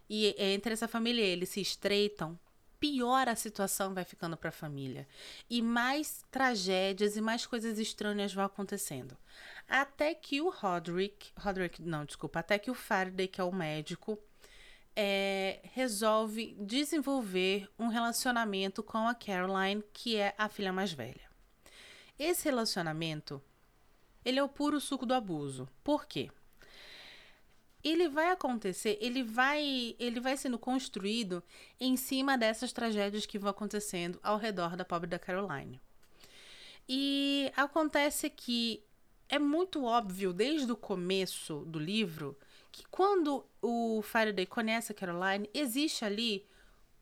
e 0.10 0.36
entre 0.38 0.74
essa 0.74 0.88
família 0.88 1.26
e 1.26 1.30
ele 1.30 1.46
se 1.46 1.60
estreitam, 1.60 2.40
pior 2.80 3.28
a 3.28 3.36
situação 3.36 3.94
vai 3.94 4.06
ficando 4.06 4.38
para 4.38 4.50
a 4.50 4.54
família 4.54 5.08
e 5.50 5.62
mais 5.62 6.24
tragédias 6.32 7.18
e 7.18 7.22
mais 7.22 7.46
coisas 7.46 7.80
estranhas 7.80 8.34
vão 8.34 8.46
acontecendo. 8.46 9.18
Até 9.68 10.14
que 10.14 10.40
o 10.40 10.50
Roderick, 10.50 11.32
Roderick, 11.38 11.82
não, 11.82 12.06
desculpa, 12.06 12.40
até 12.40 12.58
que 12.58 12.72
o 12.72 12.76
Faraday, 12.76 13.28
que 13.28 13.42
é 13.42 13.44
o 13.44 13.54
médico, 13.54 14.18
é, 14.96 15.60
resolve 15.74 16.56
desenvolver 16.60 17.70
um 17.78 17.88
relacionamento 17.88 18.82
com 18.82 19.08
a 19.08 19.14
Caroline, 19.14 19.84
que 19.92 20.16
é 20.16 20.34
a 20.38 20.48
filha 20.48 20.72
mais 20.72 20.94
velha. 20.94 21.28
Esse 22.18 22.46
relacionamento 22.46 23.42
ele 24.24 24.40
é 24.40 24.44
o 24.44 24.50
puro 24.50 24.80
suco 24.80 25.06
do 25.06 25.14
abuso. 25.14 25.68
Por 25.84 26.06
quê? 26.06 26.30
Ele 27.84 28.10
vai 28.10 28.32
acontecer, 28.32 28.98
ele 29.00 29.24
vai, 29.24 29.96
ele 30.00 30.20
vai 30.20 30.36
sendo 30.36 30.58
construído 30.58 31.44
em 31.80 31.96
cima 31.96 32.38
dessas 32.38 32.74
tragédias 32.74 33.26
que 33.26 33.40
vão 33.40 33.50
acontecendo 33.50 34.20
ao 34.22 34.38
redor 34.38 34.76
da 34.76 34.84
pobre 34.84 35.10
da 35.10 35.20
Caroline. 35.20 35.80
E 36.90 37.52
acontece 37.56 38.30
que 38.30 38.84
é 39.30 39.38
muito 39.38 39.84
óbvio 39.84 40.34
desde 40.34 40.72
o 40.72 40.76
começo 40.76 41.66
do 41.66 41.80
livro 41.80 42.38
que 42.72 42.86
quando 42.92 43.46
o 43.62 44.02
Faraday 44.02 44.46
conhece 44.46 44.92
a 44.92 44.96
Caroline, 44.96 45.50
existe 45.54 46.06
ali 46.06 46.46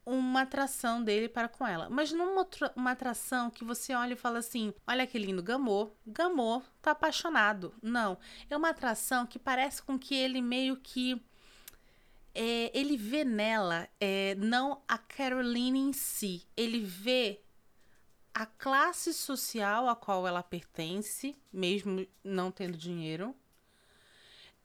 uma 0.05 0.41
atração 0.41 1.03
dele 1.03 1.27
para 1.27 1.49
com 1.49 1.65
ela. 1.65 1.89
Mas 1.89 2.11
não 2.11 2.45
uma, 2.75 2.91
atração 2.91 3.49
que 3.49 3.63
você 3.63 3.93
olha 3.93 4.13
e 4.13 4.17
fala 4.17 4.39
assim: 4.39 4.73
olha 4.85 5.07
que 5.07 5.17
lindo 5.17 5.41
Gamô, 5.41 5.91
Gamô 6.05 6.61
tá 6.81 6.91
apaixonado. 6.91 7.73
Não. 7.81 8.17
É 8.49 8.55
uma 8.55 8.69
atração 8.69 9.25
que 9.25 9.39
parece 9.39 9.81
com 9.81 9.97
que 9.97 10.13
ele 10.13 10.41
meio 10.41 10.77
que. 10.77 11.21
É, 12.37 12.69
ele 12.77 12.97
vê 12.97 13.23
nela 13.23 13.87
é, 13.99 14.35
não 14.35 14.81
a 14.89 14.97
Caroline 14.97 15.79
em 15.79 15.93
si, 15.93 16.45
ele 16.57 16.81
vê 16.81 17.41
a 18.33 18.45
classe 18.45 19.13
social 19.13 19.87
a 19.87 19.95
qual 19.95 20.27
ela 20.27 20.43
pertence, 20.43 21.33
mesmo 21.53 22.05
não 22.21 22.51
tendo 22.51 22.77
dinheiro, 22.77 23.33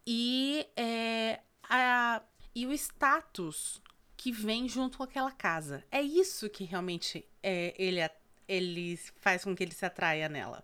e, 0.04 0.66
é, 0.76 1.38
a, 1.62 2.20
e 2.52 2.66
o 2.66 2.72
status 2.72 3.80
que 4.20 4.30
vem 4.30 4.68
junto 4.68 4.98
com 4.98 5.04
aquela 5.04 5.30
casa. 5.30 5.82
É 5.90 6.02
isso 6.02 6.50
que 6.50 6.62
realmente 6.64 7.24
é, 7.42 7.74
ele, 7.78 8.00
ele 8.46 9.00
faz 9.18 9.44
com 9.44 9.56
que 9.56 9.62
ele 9.62 9.72
se 9.72 9.86
atraia 9.86 10.28
nela. 10.28 10.62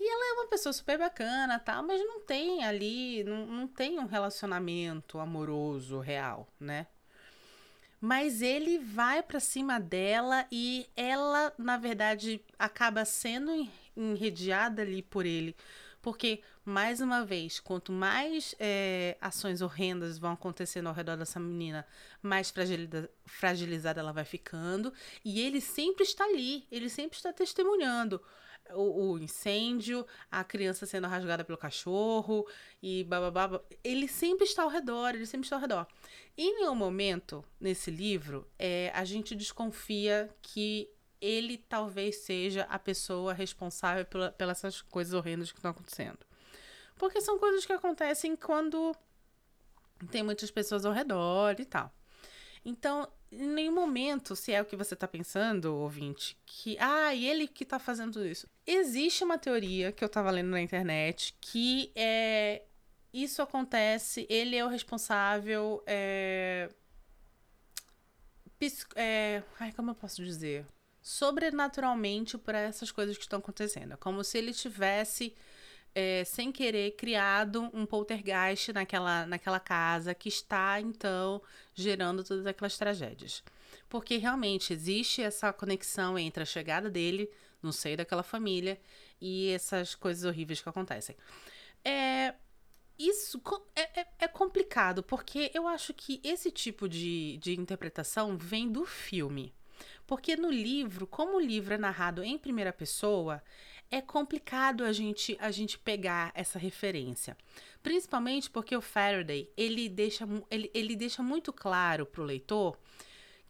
E 0.00 0.10
ela 0.10 0.30
é 0.30 0.32
uma 0.40 0.48
pessoa 0.48 0.72
super 0.72 0.96
bacana, 0.96 1.58
tal, 1.58 1.82
mas 1.82 2.00
não 2.00 2.20
tem 2.20 2.64
ali, 2.64 3.22
não, 3.24 3.44
não 3.44 3.68
tem 3.68 3.98
um 3.98 4.06
relacionamento 4.06 5.18
amoroso 5.18 5.98
real, 5.98 6.48
né? 6.58 6.86
Mas 8.00 8.40
ele 8.40 8.78
vai 8.78 9.22
para 9.22 9.38
cima 9.38 9.78
dela 9.78 10.46
e 10.50 10.88
ela, 10.96 11.52
na 11.58 11.76
verdade, 11.76 12.40
acaba 12.58 13.04
sendo 13.04 13.68
enrediada 13.94 14.80
ali 14.80 15.02
por 15.02 15.26
ele 15.26 15.54
porque, 16.00 16.40
mais 16.68 17.00
uma 17.00 17.24
vez, 17.24 17.58
quanto 17.58 17.90
mais 17.90 18.54
é, 18.58 19.16
ações 19.20 19.62
horrendas 19.62 20.18
vão 20.18 20.32
acontecendo 20.32 20.88
ao 20.88 20.94
redor 20.94 21.16
dessa 21.16 21.40
menina, 21.40 21.86
mais 22.22 22.52
fragilizada 23.26 24.00
ela 24.00 24.12
vai 24.12 24.24
ficando. 24.24 24.92
E 25.24 25.40
ele 25.40 25.60
sempre 25.60 26.04
está 26.04 26.24
ali, 26.24 26.66
ele 26.70 26.90
sempre 26.90 27.16
está 27.16 27.32
testemunhando. 27.32 28.20
O, 28.74 29.12
o, 29.12 29.18
incêndio, 29.18 30.06
a 30.30 30.44
criança 30.44 30.84
sendo 30.84 31.06
rasgada 31.06 31.42
pelo 31.42 31.56
cachorro 31.56 32.46
e 32.82 33.02
bababá. 33.04 33.62
Ele 33.82 34.06
sempre 34.06 34.44
está 34.44 34.62
ao 34.62 34.68
redor, 34.68 35.14
ele 35.14 35.24
sempre 35.24 35.46
está 35.46 35.56
ao 35.56 35.62
redor. 35.62 35.86
Em 36.36 36.54
nenhum 36.54 36.74
momento 36.74 37.42
nesse 37.58 37.90
livro 37.90 38.46
é, 38.58 38.92
a 38.94 39.06
gente 39.06 39.34
desconfia 39.34 40.28
que 40.42 40.90
ele 41.18 41.56
talvez 41.56 42.16
seja 42.16 42.64
a 42.64 42.78
pessoa 42.78 43.32
responsável 43.32 44.04
pela, 44.04 44.30
pelas 44.32 44.82
coisas 44.82 45.14
horrendas 45.14 45.50
que 45.50 45.58
estão 45.58 45.70
acontecendo. 45.70 46.27
Porque 46.98 47.20
são 47.20 47.38
coisas 47.38 47.64
que 47.64 47.72
acontecem 47.72 48.36
quando 48.36 48.94
tem 50.10 50.22
muitas 50.22 50.50
pessoas 50.50 50.84
ao 50.84 50.92
redor 50.92 51.56
e 51.58 51.64
tal. 51.64 51.92
Então, 52.64 53.08
em 53.30 53.46
nenhum 53.46 53.74
momento, 53.74 54.34
se 54.34 54.52
é 54.52 54.60
o 54.60 54.64
que 54.64 54.76
você 54.76 54.94
está 54.94 55.06
pensando, 55.06 55.74
ouvinte, 55.76 56.36
que, 56.44 56.76
ah, 56.80 57.14
ele 57.14 57.46
que 57.46 57.62
está 57.62 57.78
fazendo 57.78 58.26
isso. 58.26 58.48
Existe 58.66 59.24
uma 59.24 59.38
teoria 59.38 59.92
que 59.92 60.02
eu 60.02 60.06
estava 60.06 60.30
lendo 60.30 60.50
na 60.50 60.60
internet 60.60 61.36
que 61.40 61.92
é, 61.94 62.62
isso 63.12 63.40
acontece, 63.40 64.26
ele 64.28 64.56
é 64.56 64.64
o 64.64 64.68
responsável. 64.68 65.82
É, 65.86 66.68
é, 68.96 69.42
ai, 69.60 69.72
como 69.72 69.92
eu 69.92 69.94
posso 69.94 70.22
dizer? 70.22 70.66
sobrenaturalmente 71.08 72.36
por 72.36 72.54
essas 72.54 72.90
coisas 72.90 73.16
que 73.16 73.22
estão 73.22 73.38
acontecendo. 73.38 73.94
É 73.94 73.96
como 73.96 74.22
se 74.22 74.36
ele 74.36 74.52
tivesse, 74.52 75.34
é, 75.94 76.24
sem 76.24 76.52
querer, 76.52 76.92
criado 76.92 77.70
um 77.72 77.84
poltergeist 77.84 78.72
naquela, 78.72 79.26
naquela 79.26 79.60
casa 79.60 80.14
que 80.14 80.28
está, 80.28 80.80
então, 80.80 81.42
gerando 81.74 82.22
todas 82.24 82.46
aquelas 82.46 82.76
tragédias. 82.76 83.42
Porque 83.88 84.16
realmente 84.16 84.72
existe 84.72 85.22
essa 85.22 85.52
conexão 85.52 86.18
entre 86.18 86.42
a 86.42 86.46
chegada 86.46 86.90
dele 86.90 87.30
no 87.62 87.72
seio 87.72 87.96
daquela 87.96 88.22
família 88.22 88.80
e 89.20 89.50
essas 89.50 89.94
coisas 89.94 90.24
horríveis 90.24 90.60
que 90.60 90.68
acontecem. 90.68 91.16
É, 91.84 92.34
isso 92.98 93.40
é, 93.76 94.00
é, 94.00 94.06
é, 94.20 94.28
complicado, 94.28 95.02
porque 95.02 95.50
eu 95.54 95.66
acho 95.66 95.94
que 95.94 96.20
esse 96.24 96.50
tipo 96.50 96.88
de, 96.88 97.36
de 97.38 97.58
interpretação 97.58 98.36
vem 98.36 98.70
do 98.70 98.84
filme. 98.84 99.54
Porque 100.06 100.36
no 100.36 100.50
livro, 100.50 101.06
como 101.06 101.36
o 101.36 101.40
livro 101.40 101.74
é 101.74 101.78
narrado 101.78 102.24
em 102.24 102.38
primeira 102.38 102.72
pessoa, 102.72 103.42
é 103.90 104.00
complicado 104.00 104.84
a 104.84 104.92
gente 104.92 105.36
a 105.40 105.50
gente 105.50 105.78
pegar 105.78 106.30
essa 106.34 106.58
referência. 106.58 107.36
Principalmente 107.82 108.50
porque 108.50 108.76
o 108.76 108.80
Faraday, 108.82 109.50
ele 109.56 109.88
deixa, 109.88 110.28
ele, 110.50 110.70
ele 110.74 110.96
deixa 110.96 111.22
muito 111.22 111.52
claro 111.52 112.04
para 112.04 112.22
o 112.22 112.24
leitor 112.24 112.78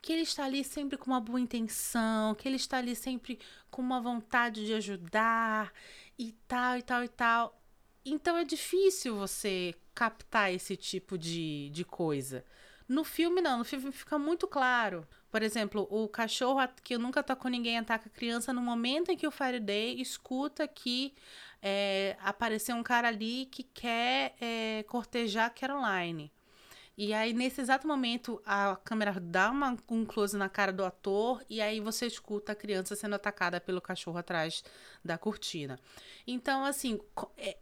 que 0.00 0.12
ele 0.12 0.22
está 0.22 0.44
ali 0.44 0.62
sempre 0.62 0.96
com 0.96 1.10
uma 1.10 1.20
boa 1.20 1.40
intenção, 1.40 2.34
que 2.34 2.46
ele 2.46 2.56
está 2.56 2.78
ali 2.78 2.94
sempre 2.94 3.38
com 3.70 3.82
uma 3.82 4.00
vontade 4.00 4.64
de 4.64 4.72
ajudar 4.74 5.72
e 6.18 6.32
tal 6.46 6.78
e 6.78 6.82
tal 6.82 7.04
e 7.04 7.08
tal. 7.08 7.62
Então 8.04 8.36
é 8.36 8.44
difícil 8.44 9.16
você 9.16 9.74
captar 9.94 10.52
esse 10.52 10.76
tipo 10.76 11.18
de, 11.18 11.68
de 11.70 11.84
coisa. 11.84 12.44
No 12.88 13.04
filme, 13.04 13.40
não, 13.40 13.58
no 13.58 13.64
filme 13.64 13.90
fica 13.92 14.18
muito 14.18 14.46
claro. 14.46 15.06
Por 15.30 15.42
exemplo, 15.42 15.86
o 15.90 16.08
cachorro 16.08 16.60
que 16.82 16.96
nunca 16.96 17.22
tocou 17.22 17.50
ninguém 17.50 17.78
ataca 17.78 18.08
a 18.08 18.12
criança 18.12 18.52
no 18.52 18.62
momento 18.62 19.10
em 19.10 19.16
que 19.16 19.26
o 19.26 19.30
Faraday 19.30 20.00
escuta 20.00 20.66
que 20.66 21.14
é, 21.62 22.16
apareceu 22.20 22.74
um 22.76 22.82
cara 22.82 23.08
ali 23.08 23.46
que 23.46 23.62
quer 23.62 24.34
é, 24.40 24.82
cortejar 24.84 25.54
Caroline. 25.54 26.32
E 26.96 27.14
aí, 27.14 27.32
nesse 27.32 27.60
exato 27.60 27.86
momento, 27.86 28.42
a 28.44 28.74
câmera 28.84 29.20
dá 29.20 29.52
uma, 29.52 29.76
um 29.88 30.04
close 30.04 30.36
na 30.36 30.48
cara 30.48 30.72
do 30.72 30.84
ator 30.84 31.44
e 31.48 31.60
aí 31.60 31.78
você 31.78 32.06
escuta 32.06 32.50
a 32.50 32.56
criança 32.56 32.96
sendo 32.96 33.14
atacada 33.14 33.60
pelo 33.60 33.80
cachorro 33.80 34.18
atrás 34.18 34.64
da 35.04 35.16
cortina. 35.16 35.78
Então, 36.26 36.64
assim, 36.64 36.98
é, 37.36 37.56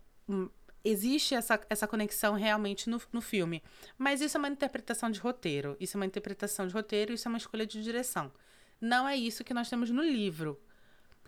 existe 0.89 1.35
essa, 1.35 1.61
essa 1.69 1.87
conexão 1.87 2.35
realmente 2.35 2.89
no, 2.89 3.01
no 3.13 3.21
filme. 3.21 3.63
Mas 3.99 4.21
isso 4.21 4.37
é 4.37 4.39
uma 4.39 4.49
interpretação 4.49 5.11
de 5.11 5.21
roteiro. 5.21 5.77
Isso 5.81 5.97
é 5.97 5.99
uma 5.99 6.07
interpretação 6.07 6.67
de 6.67 6.73
roteiro, 6.73 7.13
isso 7.13 7.27
é 7.27 7.31
uma 7.31 7.39
escolha 7.39 7.67
de 7.67 7.83
direção. 7.83 8.33
Não 8.81 9.09
é 9.09 9.17
isso 9.17 9.45
que 9.45 9.55
nós 9.55 9.69
temos 9.69 9.91
no 9.91 10.03
livro. 10.03 10.61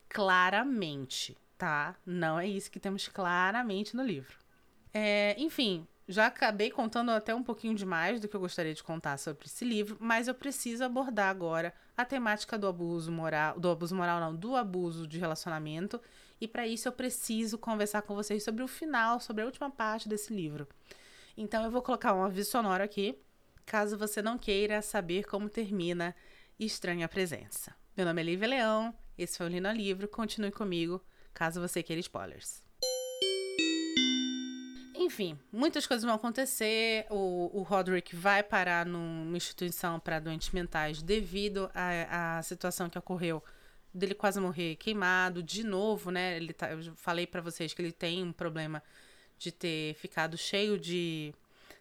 Claramente, 0.09 1.37
tá? 1.57 1.97
Não 2.07 2.39
é 2.39 2.47
isso 2.47 2.71
que 2.71 2.81
temos 2.81 3.09
claramente 3.09 3.97
no 3.97 4.03
livro. 4.03 4.37
É, 4.93 5.35
enfim, 5.39 5.87
já 6.09 6.27
acabei 6.27 6.71
contando 6.71 7.11
até 7.11 7.35
um 7.35 7.43
pouquinho 7.43 7.75
demais 7.75 8.19
do 8.19 8.27
que 8.27 8.35
eu 8.35 8.41
gostaria 8.41 8.73
de 8.73 8.83
contar 8.83 9.19
sobre 9.19 9.47
esse 9.47 9.63
livro, 9.63 9.99
mas 10.01 10.27
eu 10.27 10.35
preciso 10.35 10.83
abordar 10.83 11.29
agora 11.29 11.75
a 11.95 12.05
temática 12.05 12.57
do 12.57 12.67
abuso 12.67 13.13
moral, 13.13 13.61
do 13.61 13.69
abuso 13.69 13.95
moral 13.95 14.19
não, 14.19 14.35
do 14.35 14.57
abuso 14.57 15.07
de 15.07 15.19
relacionamento 15.19 16.01
e 16.41 16.49
para 16.49 16.67
isso 16.67 16.89
eu 16.89 16.93
preciso 16.93 17.59
conversar 17.59 18.03
com 18.03 18.15
vocês 18.15 18.43
sobre 18.43 18.63
o 18.63 18.69
final, 18.69 19.21
sobre 19.21 19.43
a 19.43 19.45
última 19.45 19.71
parte 19.71 20.09
desse 20.09 20.33
livro. 20.33 20.67
Então 21.37 21.63
eu 21.63 21.71
vou 21.71 21.83
colocar 21.83 22.15
um 22.15 22.25
aviso 22.25 22.51
sonoro 22.51 22.83
aqui, 22.83 23.19
caso 23.67 23.99
você 23.99 24.23
não 24.23 24.39
queira 24.39 24.81
saber 24.81 25.27
como 25.27 25.51
termina 25.51 26.17
Estranha 26.59 27.07
Presença. 27.07 27.75
Meu 27.95 28.07
nome 28.07 28.23
é 28.23 28.25
Lívia 28.25 28.49
Leão, 28.49 28.95
esse 29.19 29.37
foi 29.37 29.47
o 29.47 29.51
Lina 29.51 29.73
Livro, 29.75 30.09
continue 30.09 30.51
comigo, 30.51 31.05
caso 31.35 31.61
você 31.61 31.83
queira 31.83 32.01
spoilers. 32.01 32.68
Enfim, 35.09 35.39
muitas 35.51 35.87
coisas 35.87 36.05
vão 36.05 36.15
acontecer. 36.15 37.07
O, 37.09 37.61
o 37.61 37.63
Roderick 37.63 38.15
vai 38.15 38.43
parar 38.43 38.85
numa 38.85 39.35
instituição 39.39 39.99
para 39.99 40.21
doentes 40.21 40.51
mentais 40.51 41.01
devido 41.01 41.71
à 41.75 42.43
situação 42.43 42.91
que 42.91 42.99
ocorreu 42.99 43.43
dele 43.93 44.15
quase 44.15 44.39
morrer 44.39 44.77
queimado 44.77 45.43
de 45.43 45.65
novo, 45.65 46.11
né? 46.11 46.37
Ele 46.37 46.53
tá, 46.53 46.71
eu 46.73 46.95
falei 46.95 47.27
para 47.27 47.41
vocês 47.41 47.73
que 47.73 47.81
ele 47.81 47.91
tem 47.91 48.23
um 48.23 48.35
problema 48.35 48.83
de 49.39 49.51
ter 49.51 49.95
ficado 49.95 50.37
cheio 50.37 50.79
de 50.79 51.35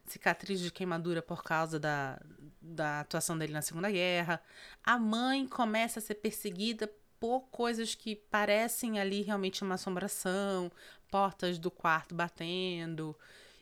cicatriz 0.06 0.62
de 0.62 0.72
queimadura 0.72 1.22
por 1.22 1.44
causa 1.44 1.78
da, 1.78 2.22
da 2.62 3.02
atuação 3.02 3.38
dele 3.38 3.52
na 3.52 3.62
Segunda 3.62 3.92
Guerra. 3.92 4.42
A 4.82 4.98
mãe 4.98 5.46
começa 5.46 6.00
a 6.00 6.02
ser 6.02 6.16
perseguida 6.16 6.90
por 7.20 7.42
coisas 7.50 7.96
que 7.96 8.16
parecem 8.16 9.00
ali 9.00 9.22
realmente 9.22 9.64
uma 9.64 9.76
assombração, 9.76 10.72
portas 11.10 11.58
do 11.58 11.72
quarto 11.72 12.14
batendo 12.14 13.16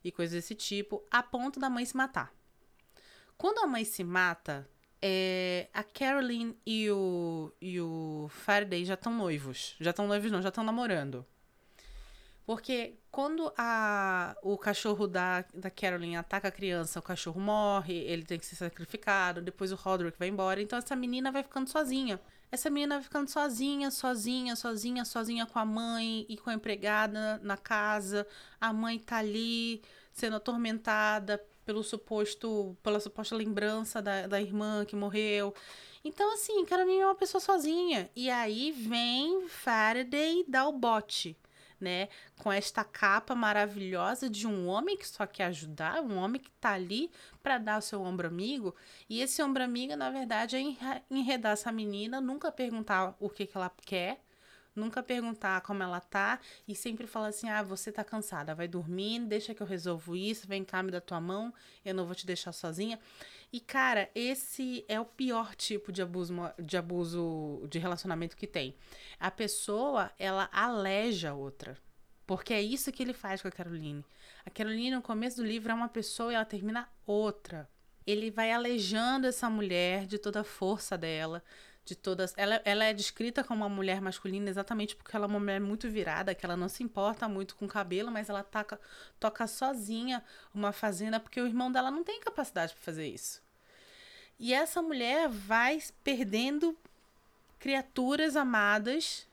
e 0.04 0.12
coisas 0.12 0.36
desse 0.36 0.56
tipo, 0.56 1.04
a 1.10 1.24
ponto 1.24 1.60
da 1.60 1.70
mãe 1.70 1.86
se 1.86 1.96
matar. 1.96 2.34
Quando 3.38 3.60
a 3.60 3.68
mãe 3.68 3.84
se 3.84 4.04
mata, 4.04 4.68
é, 5.02 5.68
a 5.74 5.84
Caroline 5.84 6.58
e 6.66 6.90
o, 6.90 7.52
e 7.62 7.80
o 7.82 8.28
Faraday 8.30 8.86
já 8.86 8.94
estão 8.94 9.14
noivos. 9.14 9.76
Já 9.80 9.92
estão 9.92 10.08
noivos, 10.08 10.32
não, 10.32 10.42
já 10.42 10.50
estão 10.50 10.64
namorando. 10.64 11.26
Porque 12.46 13.00
quando 13.12 13.52
a, 13.58 14.36
o 14.44 14.58
cachorro 14.58 15.08
da, 15.08 15.44
da 15.54 15.72
Caroline 15.72 16.16
ataca 16.16 16.48
a 16.48 16.52
criança, 16.52 17.00
o 17.00 17.04
cachorro 17.04 17.42
morre, 17.42 17.94
ele 17.94 18.24
tem 18.24 18.38
que 18.38 18.46
ser 18.46 18.56
sacrificado, 18.56 19.42
depois 19.42 19.72
o 19.72 19.76
Roderick 19.76 20.18
vai 20.20 20.28
embora. 20.28 20.62
Então 20.62 20.78
essa 20.78 20.96
menina 20.96 21.32
vai 21.32 21.42
ficando 21.44 21.70
sozinha. 21.70 22.22
Essa 22.52 22.70
menina 22.70 22.96
vai 22.96 23.04
ficando 23.04 23.30
sozinha, 23.30 23.92
sozinha, 23.92 24.56
sozinha, 24.56 25.04
sozinha 25.04 25.46
com 25.46 25.60
a 25.60 25.66
mãe 25.66 26.26
e 26.30 26.38
com 26.38 26.50
a 26.50 26.54
empregada 26.54 27.40
na 27.44 27.58
casa. 27.58 28.26
A 28.60 28.72
mãe 28.72 28.98
tá 29.00 29.18
ali 29.18 29.82
sendo 30.12 30.38
atormentada 30.38 31.44
pelo 31.66 31.84
suposto, 31.84 32.78
pela 32.84 33.00
suposta 33.00 33.36
lembrança 33.36 34.02
da, 34.02 34.28
da 34.28 34.42
irmã 34.42 34.86
que 34.86 34.96
morreu. 34.96 35.54
Então, 36.04 36.34
assim, 36.34 36.64
Caroline 36.66 37.00
é 37.00 37.06
uma 37.06 37.16
pessoa 37.16 37.42
sozinha. 37.42 38.10
E 38.16 38.30
aí 38.30 38.72
vem 38.72 39.48
Faraday 39.48 40.46
dar 40.48 40.68
o 40.68 40.72
bote, 40.72 41.36
né? 41.80 42.10
Com 42.38 42.52
esta 42.52 42.84
capa 42.84 43.36
maravilhosa 43.36 44.30
de 44.30 44.48
um 44.48 44.68
homem 44.68 44.98
que 44.98 45.08
só 45.08 45.26
quer 45.26 45.46
ajudar, 45.46 46.02
um 46.02 46.18
homem 46.18 46.42
que 46.42 46.52
tá 46.52 46.72
ali 46.72 47.12
para 47.42 47.58
dar 47.58 47.80
o 47.80 47.82
seu 47.82 48.02
ombro 48.02 48.28
amigo. 48.28 48.76
E 49.10 49.22
esse 49.22 49.42
ombro 49.44 49.64
amigo, 49.64 49.96
na 49.96 50.10
verdade, 50.10 50.58
é 50.58 51.02
enredar 51.10 51.54
essa 51.54 51.72
menina, 51.72 52.22
nunca 52.22 52.52
perguntar 52.52 53.16
o 53.20 53.30
que, 53.30 53.46
que 53.46 53.58
ela 53.58 53.72
quer 53.86 54.20
Nunca 54.76 55.02
perguntar 55.02 55.62
como 55.62 55.82
ela 55.82 56.02
tá 56.02 56.38
e 56.68 56.76
sempre 56.76 57.08
falar 57.08 57.28
assim: 57.28 57.48
ah, 57.48 57.64
você 57.64 57.92
tá 57.94 58.04
cansada, 58.04 58.54
vai 58.54 58.68
dormir, 58.68 59.22
deixa 59.22 59.56
que 59.56 59.64
eu 59.64 59.68
resolvo 59.68 60.16
isso, 60.18 60.46
vem 60.48 60.66
cá, 60.66 60.84
me 60.84 60.92
da 60.92 61.00
tua 61.00 61.22
mão, 61.22 61.54
eu 61.86 61.96
não 61.96 62.06
vou 62.06 62.14
te 62.14 62.26
deixar 62.26 62.52
sozinha. 62.52 63.00
E, 63.56 63.62
cara, 63.62 64.10
esse 64.14 64.84
é 64.86 65.00
o 65.00 65.06
pior 65.06 65.56
tipo 65.56 65.90
de 65.90 66.02
abuso 66.02 66.34
de, 66.60 66.76
abuso 66.76 67.66
de 67.70 67.80
relacionamento 67.80 68.36
que 68.36 68.46
tem. 68.46 68.76
A 69.18 69.32
pessoa, 69.32 70.12
ela 70.20 70.50
aleja 70.52 71.30
a 71.30 71.34
outra. 71.34 71.78
Porque 72.28 72.54
é 72.54 72.62
isso 72.62 72.92
que 72.92 73.02
ele 73.02 73.14
faz 73.14 73.42
com 73.42 73.48
a 73.48 73.52
Caroline. 73.52 74.04
A 74.46 74.50
Caroline, 74.50 74.92
no 74.92 75.02
começo 75.02 75.38
do 75.38 75.46
livro, 75.46 75.72
é 75.72 75.74
uma 75.74 75.88
pessoa 75.88 76.34
e 76.34 76.36
ela 76.36 76.44
termina 76.44 76.90
outra. 77.08 77.70
Ele 78.06 78.30
vai 78.30 78.52
alejando 78.52 79.26
essa 79.26 79.50
mulher 79.50 80.06
de 80.06 80.18
toda 80.18 80.42
a 80.42 80.44
força 80.44 80.98
dela, 80.98 81.42
de 81.86 81.96
todas. 81.96 82.34
Ela, 82.36 82.62
ela 82.66 82.84
é 82.84 82.94
descrita 82.94 83.42
como 83.42 83.64
uma 83.64 83.70
mulher 83.70 84.02
masculina 84.02 84.50
exatamente 84.50 84.98
porque 84.98 85.16
ela 85.16 85.28
é 85.28 85.30
uma 85.30 85.40
mulher 85.40 85.62
muito 85.62 85.90
virada, 85.90 86.36
que 86.36 86.46
ela 86.46 86.58
não 86.58 86.68
se 86.68 86.84
importa 86.84 87.30
muito 87.30 87.56
com 87.56 87.64
o 87.64 87.70
cabelo, 87.70 88.12
mas 88.12 88.30
ela 88.30 88.44
taca, 88.44 88.78
toca 89.18 89.48
sozinha 89.48 90.22
uma 90.54 90.74
fazenda 90.74 91.22
porque 91.22 91.40
o 91.40 91.48
irmão 91.48 91.72
dela 91.72 91.90
não 91.90 92.04
tem 92.04 92.20
capacidade 92.20 92.74
para 92.74 92.84
fazer 92.84 93.08
isso. 93.08 93.45
E 94.40 94.54
essa 94.54 94.82
mulher 94.82 95.30
vai 95.30 95.82
perdendo 96.04 96.78
criaturas 97.60 98.36
amadas 98.36 99.28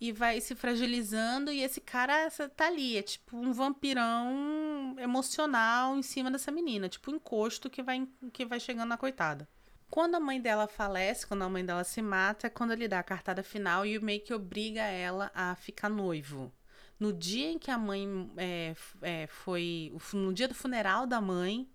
e 0.00 0.12
vai 0.12 0.40
se 0.40 0.54
fragilizando 0.54 1.50
e 1.50 1.62
esse 1.62 1.80
cara 1.80 2.30
tá 2.54 2.66
ali, 2.66 2.98
é 2.98 3.02
tipo 3.02 3.36
um 3.36 3.52
vampirão 3.52 4.94
emocional 4.98 5.96
em 5.96 6.02
cima 6.02 6.30
dessa 6.30 6.52
menina, 6.52 6.88
tipo 6.88 7.10
um 7.10 7.16
encosto 7.16 7.70
que 7.70 7.82
vai 7.82 8.06
que 8.32 8.44
vai 8.44 8.60
chegando 8.60 8.88
na 8.88 8.98
coitada. 8.98 9.48
Quando 9.88 10.16
a 10.16 10.20
mãe 10.20 10.40
dela 10.40 10.66
falece, 10.66 11.26
quando 11.26 11.42
a 11.42 11.48
mãe 11.48 11.64
dela 11.64 11.84
se 11.84 12.02
mata, 12.02 12.48
é 12.48 12.50
quando 12.50 12.72
ele 12.72 12.88
dá 12.88 12.98
a 12.98 13.04
cartada 13.04 13.42
final 13.42 13.86
e 13.86 13.98
meio 13.98 14.20
que 14.20 14.34
obriga 14.34 14.82
ela 14.82 15.30
a 15.34 15.54
ficar 15.54 15.88
noivo. 15.88 16.52
No 16.98 17.12
dia 17.12 17.50
em 17.50 17.58
que 17.58 17.70
a 17.70 17.78
mãe 17.78 18.30
é, 18.36 18.74
é, 19.02 19.26
foi. 19.26 19.92
No 20.12 20.32
dia 20.32 20.48
do 20.48 20.54
funeral 20.54 21.06
da 21.06 21.20
mãe, 21.20 21.68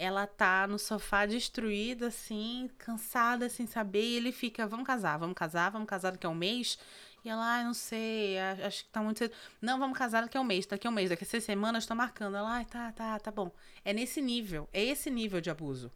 ela 0.00 0.26
tá 0.26 0.66
no 0.66 0.78
sofá 0.78 1.26
destruída, 1.26 2.06
assim, 2.06 2.70
cansada, 2.78 3.50
sem 3.50 3.66
saber, 3.66 4.02
e 4.02 4.16
ele 4.16 4.32
fica: 4.32 4.66
vamos 4.66 4.86
casar, 4.86 5.18
vamos 5.18 5.34
casar, 5.34 5.70
vamos 5.70 5.86
casar 5.86 6.12
daqui 6.12 6.26
a 6.26 6.30
um 6.30 6.34
mês. 6.34 6.78
E 7.22 7.28
ela, 7.28 7.58
ah, 7.58 7.62
não 7.62 7.74
sei, 7.74 8.38
acho 8.38 8.84
que 8.84 8.90
tá 8.90 9.02
muito 9.02 9.18
cedo. 9.18 9.34
Não, 9.60 9.78
vamos 9.78 9.98
casar 9.98 10.22
daqui 10.22 10.38
a 10.38 10.40
um 10.40 10.44
mês, 10.44 10.64
daqui 10.64 10.86
a 10.86 10.90
um 10.90 10.92
mês, 10.94 11.10
daqui 11.10 11.24
a 11.24 11.26
seis 11.26 11.44
semanas, 11.44 11.84
tô 11.84 11.94
marcando. 11.94 12.34
Ela, 12.34 12.60
ah, 12.60 12.64
tá, 12.64 12.92
tá, 12.92 13.18
tá 13.18 13.30
bom. 13.30 13.52
É 13.84 13.92
nesse 13.92 14.22
nível, 14.22 14.66
é 14.72 14.82
esse 14.82 15.10
nível 15.10 15.38
de 15.38 15.50
abuso. 15.50 15.92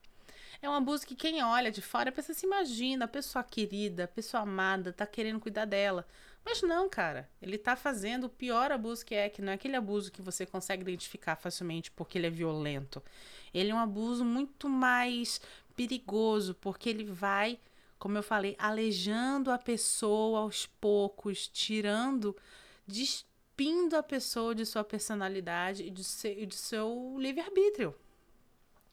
É 0.60 0.68
um 0.68 0.74
abuso 0.74 1.06
que 1.06 1.14
quem 1.14 1.42
olha 1.42 1.70
de 1.70 1.80
fora 1.80 2.12
pensa 2.12 2.34
se 2.34 2.44
imagina, 2.44 3.06
a 3.06 3.08
pessoa 3.08 3.42
querida, 3.42 4.04
a 4.04 4.08
pessoa 4.08 4.42
amada, 4.42 4.92
tá 4.92 5.06
querendo 5.06 5.40
cuidar 5.40 5.64
dela. 5.64 6.06
Mas 6.44 6.60
não, 6.60 6.88
cara. 6.90 7.28
Ele 7.40 7.56
tá 7.56 7.74
fazendo 7.74 8.24
o 8.24 8.28
pior 8.28 8.70
abuso 8.70 9.04
que 9.04 9.14
é, 9.14 9.30
que 9.30 9.40
não 9.40 9.52
é 9.52 9.54
aquele 9.54 9.76
abuso 9.76 10.12
que 10.12 10.20
você 10.20 10.44
consegue 10.44 10.82
identificar 10.82 11.36
facilmente 11.36 11.90
porque 11.90 12.18
ele 12.18 12.26
é 12.26 12.30
violento. 12.30 13.02
Ele 13.54 13.70
é 13.70 13.74
um 13.74 13.78
abuso 13.78 14.24
muito 14.24 14.68
mais 14.68 15.40
perigoso, 15.76 16.54
porque 16.54 16.88
ele 16.88 17.04
vai, 17.04 17.58
como 17.98 18.18
eu 18.18 18.22
falei, 18.22 18.56
alejando 18.58 19.50
a 19.50 19.58
pessoa 19.58 20.40
aos 20.40 20.66
poucos, 20.66 21.46
tirando, 21.46 22.36
despindo 22.86 23.96
a 23.96 24.02
pessoa 24.02 24.54
de 24.54 24.66
sua 24.66 24.82
personalidade 24.82 25.84
e 25.84 25.90
de 25.90 26.02
seu, 26.02 26.50
seu 26.50 27.16
livre-arbítrio. 27.18 27.94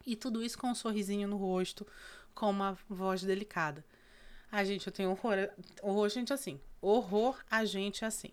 E 0.06 0.16
tudo 0.16 0.44
isso 0.44 0.58
com 0.58 0.68
um 0.68 0.76
sorrisinho 0.76 1.28
no 1.28 1.38
rosto, 1.38 1.86
com 2.34 2.50
uma 2.50 2.78
voz 2.88 3.24
delicada. 3.24 3.84
A 4.52 4.64
gente, 4.64 4.86
eu 4.88 4.94
tenho 4.94 5.12
horror. 5.12 5.50
Horror, 5.82 6.10
gente, 6.10 6.34
assim. 6.34 6.60
Horror, 6.82 7.38
a 7.50 7.64
gente, 7.64 8.04
assim. 8.04 8.32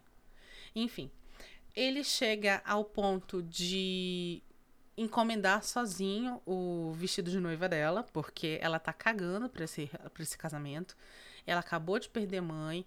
Enfim. 0.75 1.11
Ele 1.77 2.03
chega 2.03 2.61
ao 2.65 2.85
ponto 2.85 3.43
de 3.43 4.43
encomendar 4.99 5.63
sozinho 5.63 6.43
o 6.45 6.93
vestido 6.93 7.31
de 7.31 7.41
noiva 7.41 7.69
dela, 7.69 8.05
porque 8.13 8.59
ela 8.61 8.79
tá 8.79 8.93
cagando 8.93 9.49
pra 9.49 9.65
esse, 9.65 9.87
pra 10.13 10.23
esse 10.23 10.37
casamento. 10.37 10.97
Ela 11.47 11.61
acabou 11.61 11.99
de 11.99 12.09
perder 12.09 12.41
mãe. 12.41 12.85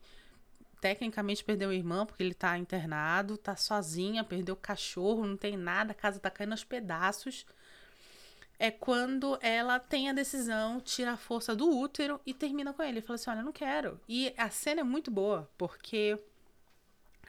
Tecnicamente 0.80 1.44
perdeu 1.44 1.70
o 1.70 1.74
irmão, 1.74 2.06
porque 2.06 2.22
ele 2.22 2.34
tá 2.34 2.58
internado, 2.58 3.38
tá 3.38 3.56
sozinha, 3.56 4.24
perdeu 4.24 4.54
o 4.54 4.58
cachorro, 4.58 5.26
não 5.26 5.38
tem 5.38 5.56
nada, 5.56 5.92
a 5.92 5.96
casa 5.96 6.20
tá 6.20 6.30
caindo 6.30 6.52
aos 6.52 6.64
pedaços 6.64 7.46
é 8.62 8.70
quando 8.70 9.40
ela 9.42 9.80
tem 9.80 10.08
a 10.08 10.14
decisão, 10.14 10.80
tira 10.80 11.14
a 11.14 11.18
força 11.18 11.56
do 11.56 11.68
útero 11.68 12.22
e 12.24 12.32
termina 12.32 12.72
com 12.72 12.84
ele. 12.84 13.00
Ele 13.00 13.02
fala 13.02 13.16
assim: 13.16 13.32
Olha, 13.32 13.42
não 13.42 13.52
quero. 13.52 14.00
E 14.08 14.32
a 14.38 14.52
cena 14.52 14.82
é 14.82 14.84
muito 14.84 15.10
boa, 15.10 15.50
porque 15.58 16.16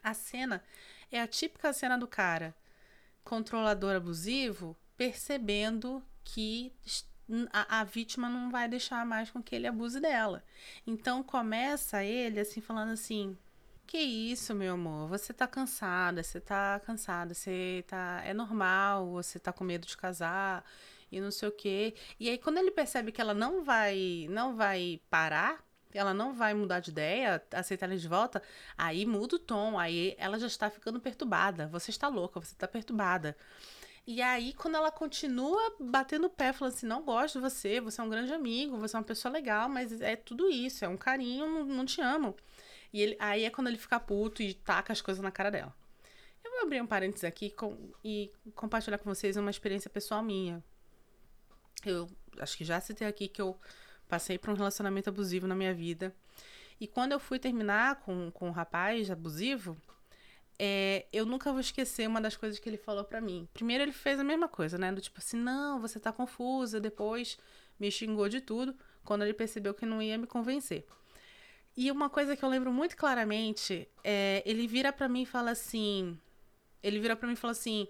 a 0.02 0.12
cena 0.12 0.62
é 1.10 1.18
a 1.18 1.26
típica 1.26 1.72
cena 1.72 1.96
do 1.96 2.06
cara 2.06 2.54
controlador 3.24 3.96
abusivo 3.96 4.76
percebendo 4.96 6.02
que 6.24 6.72
a, 7.52 7.80
a, 7.80 7.84
vítima 7.84 8.28
não 8.28 8.50
vai 8.50 8.68
deixar 8.68 9.04
mais 9.06 9.30
com 9.30 9.42
que 9.42 9.54
ele 9.54 9.66
abuse 9.66 10.00
dela. 10.00 10.44
Então 10.86 11.22
começa 11.22 12.04
ele 12.04 12.40
assim 12.40 12.60
falando 12.60 12.92
assim: 12.92 13.36
que 13.86 13.98
isso, 13.98 14.54
meu 14.54 14.74
amor? 14.74 15.08
Você 15.08 15.32
tá 15.32 15.46
cansada, 15.46 16.22
você 16.22 16.40
tá 16.40 16.80
cansada, 16.80 17.34
você 17.34 17.84
tá. 17.86 18.22
É 18.24 18.32
normal, 18.32 19.10
você 19.10 19.38
tá 19.38 19.52
com 19.52 19.64
medo 19.64 19.86
de 19.86 19.96
casar 19.96 20.64
e 21.10 21.20
não 21.20 21.30
sei 21.30 21.48
o 21.48 21.52
quê. 21.52 21.94
E 22.18 22.28
aí, 22.30 22.38
quando 22.38 22.58
ele 22.58 22.70
percebe 22.70 23.12
que 23.12 23.20
ela 23.20 23.34
não 23.34 23.62
vai, 23.62 24.26
não 24.30 24.56
vai 24.56 25.00
parar, 25.10 25.62
ela 25.94 26.14
não 26.14 26.32
vai 26.34 26.54
mudar 26.54 26.80
de 26.80 26.90
ideia, 26.90 27.42
aceitar 27.52 27.88
ele 27.90 27.98
de 27.98 28.08
volta, 28.08 28.42
aí 28.76 29.04
muda 29.06 29.36
o 29.36 29.38
tom, 29.38 29.78
aí 29.78 30.14
ela 30.18 30.38
já 30.38 30.46
está 30.46 30.70
ficando 30.70 31.00
perturbada. 31.00 31.66
Você 31.68 31.90
está 31.90 32.08
louca, 32.08 32.40
você 32.40 32.52
está 32.52 32.68
perturbada. 32.68 33.36
E 34.06 34.20
aí, 34.20 34.52
quando 34.54 34.76
ela 34.76 34.90
continua 34.90 35.76
batendo 35.78 36.26
o 36.26 36.30
pé, 36.30 36.52
falando 36.52 36.74
assim: 36.74 36.86
não 36.86 37.02
gosto 37.04 37.34
de 37.34 37.40
você, 37.40 37.80
você 37.80 38.00
é 38.00 38.04
um 38.04 38.08
grande 38.08 38.32
amigo, 38.32 38.76
você 38.76 38.96
é 38.96 38.98
uma 38.98 39.04
pessoa 39.04 39.32
legal, 39.32 39.68
mas 39.68 40.00
é 40.00 40.16
tudo 40.16 40.48
isso, 40.50 40.84
é 40.84 40.88
um 40.88 40.96
carinho, 40.96 41.46
não, 41.46 41.64
não 41.64 41.86
te 41.86 42.00
amo. 42.00 42.34
E 42.92 43.00
ele, 43.00 43.16
aí 43.18 43.44
é 43.44 43.50
quando 43.50 43.68
ele 43.68 43.78
fica 43.78 43.98
puto 44.00 44.42
e 44.42 44.54
taca 44.54 44.92
as 44.92 45.00
coisas 45.00 45.22
na 45.22 45.30
cara 45.30 45.50
dela. 45.50 45.74
Eu 46.44 46.50
vou 46.50 46.62
abrir 46.62 46.82
um 46.82 46.86
parênteses 46.86 47.24
aqui 47.24 47.50
com, 47.50 47.78
e 48.04 48.30
compartilhar 48.54 48.98
com 48.98 49.12
vocês 49.12 49.36
uma 49.36 49.50
experiência 49.50 49.88
pessoal 49.88 50.22
minha. 50.22 50.62
Eu 51.84 52.10
acho 52.40 52.56
que 52.56 52.64
já 52.64 52.80
citei 52.80 53.06
aqui 53.06 53.28
que 53.28 53.40
eu 53.40 53.56
passei 54.12 54.36
por 54.36 54.50
um 54.50 54.54
relacionamento 54.54 55.08
abusivo 55.08 55.46
na 55.46 55.54
minha 55.54 55.72
vida. 55.72 56.14
E 56.78 56.86
quando 56.86 57.12
eu 57.12 57.18
fui 57.18 57.38
terminar 57.38 58.00
com, 58.00 58.30
com 58.30 58.48
um 58.48 58.50
rapaz 58.50 59.10
abusivo, 59.10 59.74
é, 60.58 61.06
eu 61.10 61.24
nunca 61.24 61.50
vou 61.50 61.60
esquecer 61.60 62.06
uma 62.06 62.20
das 62.20 62.36
coisas 62.36 62.58
que 62.58 62.68
ele 62.68 62.76
falou 62.76 63.04
para 63.04 63.22
mim. 63.22 63.48
Primeiro, 63.54 63.82
ele 63.84 63.92
fez 63.92 64.20
a 64.20 64.24
mesma 64.24 64.48
coisa, 64.48 64.76
né? 64.76 64.92
Do 64.92 65.00
tipo 65.00 65.18
assim, 65.18 65.38
não, 65.38 65.80
você 65.80 65.98
tá 65.98 66.12
confusa. 66.12 66.78
Depois, 66.78 67.38
me 67.80 67.90
xingou 67.90 68.28
de 68.28 68.42
tudo, 68.42 68.76
quando 69.02 69.22
ele 69.22 69.32
percebeu 69.32 69.72
que 69.72 69.86
não 69.86 70.02
ia 70.02 70.18
me 70.18 70.26
convencer. 70.26 70.84
E 71.74 71.90
uma 71.90 72.10
coisa 72.10 72.36
que 72.36 72.44
eu 72.44 72.50
lembro 72.50 72.70
muito 72.70 72.94
claramente 72.98 73.88
é 74.04 74.42
ele 74.44 74.66
vira 74.66 74.92
para 74.92 75.08
mim 75.08 75.22
e 75.22 75.26
fala 75.26 75.52
assim. 75.52 76.18
Ele 76.82 77.00
vira 77.00 77.16
para 77.16 77.26
mim 77.26 77.32
e 77.32 77.36
fala 77.36 77.52
assim: 77.52 77.88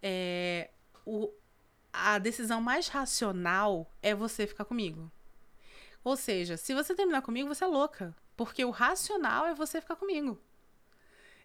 é, 0.00 0.70
o, 1.04 1.28
a 1.92 2.18
decisão 2.20 2.60
mais 2.60 2.86
racional 2.86 3.92
é 4.00 4.14
você 4.14 4.46
ficar 4.46 4.64
comigo. 4.64 5.10
Ou 6.02 6.16
seja, 6.16 6.56
se 6.56 6.74
você 6.74 6.94
terminar 6.94 7.22
comigo, 7.22 7.48
você 7.48 7.64
é 7.64 7.66
louca. 7.66 8.14
Porque 8.36 8.64
o 8.64 8.70
racional 8.70 9.46
é 9.46 9.54
você 9.54 9.80
ficar 9.80 9.96
comigo. 9.96 10.40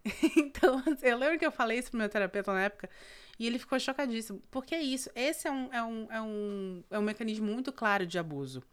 então, 0.37 0.81
eu 1.01 1.17
lembro 1.17 1.39
que 1.39 1.45
eu 1.45 1.51
falei 1.51 1.79
isso 1.79 1.89
pro 1.89 1.97
meu 1.97 2.07
terapeuta 2.07 2.53
na 2.53 2.61
época 2.61 2.89
e 3.37 3.45
ele 3.45 3.59
ficou 3.59 3.79
chocadíssimo. 3.79 4.41
Porque 4.49 4.73
é 4.75 4.81
isso. 4.81 5.09
Esse 5.15 5.47
é 5.47 5.51
um, 5.51 5.73
é 5.73 5.83
um, 5.83 6.07
é 6.09 6.21
um, 6.21 6.83
é 6.91 6.99
um 6.99 7.01
mecanismo 7.01 7.51
muito 7.51 7.71
claro 7.73 8.05
de 8.05 8.17
abuso. 8.17 8.63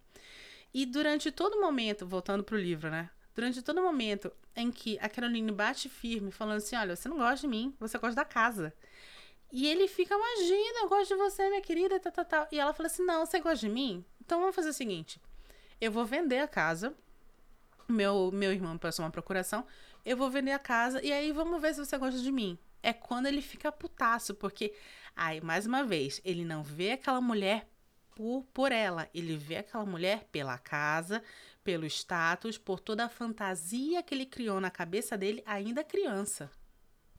E 0.73 0.87
durante 0.87 1.31
todo 1.31 1.61
momento, 1.61 2.07
voltando 2.07 2.45
pro 2.45 2.57
livro, 2.57 2.91
né? 2.91 3.11
Durante 3.35 3.63
todo 3.63 3.83
momento 3.83 4.33
em 4.55 4.71
que 4.71 4.99
a 5.01 5.09
Caroline 5.09 5.51
bate 5.51 5.89
firme, 5.89 6.31
falando 6.31 6.59
assim: 6.59 6.77
olha, 6.77 6.95
você 6.95 7.09
não 7.09 7.17
gosta 7.17 7.41
de 7.41 7.49
mim, 7.49 7.75
você 7.79 7.99
gosta 7.99 8.17
da 8.17 8.25
casa. 8.25 8.73
E 9.51 9.67
ele 9.67 9.87
fica, 9.87 10.15
imagina, 10.15 10.81
eu 10.81 10.89
gosto 10.89 11.09
de 11.09 11.17
você, 11.17 11.47
minha 11.49 11.61
querida, 11.61 12.01
tal, 12.01 12.13
tal, 12.13 12.25
tal. 12.25 12.49
E 12.51 12.59
ela 12.59 12.73
fala 12.73 12.87
assim: 12.87 13.05
não, 13.05 13.27
você 13.27 13.41
gosta 13.41 13.67
de 13.67 13.73
mim? 13.73 14.05
Então 14.21 14.41
vamos 14.41 14.55
fazer 14.55 14.71
o 14.71 14.75
seguinte: 14.75 15.21
eu 15.83 15.91
vou 15.91 16.07
vender 16.07 16.39
a 16.39 16.47
casa. 16.47 16.95
Meu, 17.89 18.31
meu 18.31 18.53
irmão 18.53 18.79
passou 18.79 19.05
uma 19.05 19.11
procuração. 19.11 19.67
Eu 20.05 20.17
vou 20.17 20.31
vender 20.31 20.53
a 20.53 20.59
casa 20.59 21.05
e 21.05 21.13
aí 21.13 21.33
vamos 21.33 21.61
ver 21.61 21.75
se 21.75 21.85
você 21.85 21.99
gosta 21.99 22.21
de 22.21 22.31
mim. 22.31 22.57
É 22.81 22.93
quando 22.93 23.27
ele 23.27 23.43
fica 23.43 23.73
putaço, 23.73 24.33
porque, 24.33 24.73
aí, 25.17 25.41
mais 25.41 25.67
uma 25.67 25.83
vez, 25.83 26.21
ele 26.25 26.45
não 26.45 26.63
vê 26.63 26.93
aquela 26.93 27.21
mulher 27.21 27.69
por, 28.15 28.47
por 28.55 28.71
ela. 28.71 29.11
Ele 29.13 29.37
vê 29.37 29.57
aquela 29.57 29.85
mulher 29.85 30.29
pela 30.31 30.57
casa, 30.57 31.21
pelo 31.65 31.85
status, 31.85 32.57
por 32.57 32.79
toda 32.79 33.05
a 33.05 33.09
fantasia 33.09 34.05
que 34.05 34.15
ele 34.15 34.27
criou 34.27 34.61
na 34.61 34.71
cabeça 34.71 35.19
dele, 35.19 35.43
ainda 35.45 35.83
criança. 35.83 36.49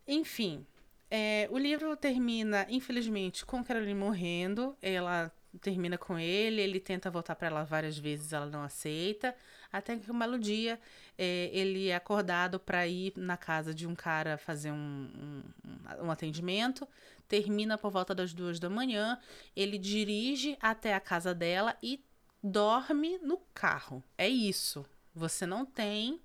Enfim, 0.07 0.65
é, 1.11 1.49
o 1.51 1.57
livro 1.57 1.97
termina, 1.97 2.65
infelizmente, 2.69 3.45
com 3.45 3.61
Caroline 3.61 3.93
morrendo. 3.93 4.77
Ela 4.81 5.33
termina 5.61 5.97
com 5.97 6.17
ele, 6.17 6.61
ele 6.61 6.79
tenta 6.79 7.09
voltar 7.09 7.35
para 7.35 7.47
ela 7.47 7.63
várias 7.63 7.97
vezes, 7.97 8.33
ela 8.33 8.45
não 8.45 8.63
aceita. 8.63 9.35
Até 9.71 9.97
que 9.97 10.11
um 10.11 10.19
belo 10.19 10.37
dia 10.37 10.79
é, 11.17 11.49
ele 11.51 11.87
é 11.87 11.95
acordado 11.95 12.59
para 12.59 12.85
ir 12.87 13.13
na 13.15 13.37
casa 13.37 13.73
de 13.73 13.87
um 13.87 13.95
cara 13.95 14.37
fazer 14.37 14.71
um, 14.71 15.43
um, 15.65 16.05
um 16.05 16.11
atendimento 16.11 16.87
termina 17.27 17.77
por 17.79 17.91
volta 17.91 18.13
das 18.13 18.33
duas 18.33 18.59
da 18.59 18.69
manhã. 18.69 19.17
Ele 19.55 19.77
dirige 19.79 20.55
até 20.61 20.93
a 20.93 20.99
casa 20.99 21.33
dela 21.33 21.75
e 21.81 22.03
dorme 22.43 23.17
no 23.19 23.37
carro. 23.53 24.03
É 24.15 24.29
isso. 24.29 24.85
Você 25.15 25.45
não 25.45 25.65
tem 25.65 26.21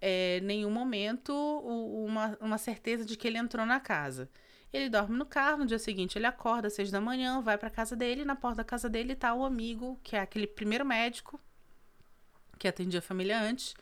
é, 0.00 0.40
nenhum 0.40 0.70
momento 0.70 1.32
uma, 1.32 2.36
uma 2.40 2.58
certeza 2.58 3.04
de 3.04 3.16
que 3.16 3.28
ele 3.28 3.38
entrou 3.38 3.64
na 3.64 3.80
casa. 3.80 4.28
Ele 4.72 4.88
dorme 4.88 5.16
no 5.16 5.26
carro, 5.26 5.58
no 5.58 5.66
dia 5.66 5.78
seguinte 5.78 6.16
ele 6.16 6.26
acorda 6.26 6.68
às 6.68 6.74
seis 6.74 6.90
da 6.90 7.00
manhã, 7.00 7.40
vai 7.40 7.58
para 7.58 7.68
casa 7.70 7.96
dele, 7.96 8.24
na 8.24 8.36
porta 8.36 8.58
da 8.58 8.64
casa 8.64 8.88
dele 8.88 9.16
tá 9.16 9.34
o 9.34 9.44
amigo, 9.44 9.98
que 10.02 10.14
é 10.14 10.20
aquele 10.20 10.46
primeiro 10.46 10.84
médico 10.84 11.40
que 12.58 12.68
atendia 12.68 12.98
a 12.98 13.02
família 13.02 13.40
antes, 13.40 13.74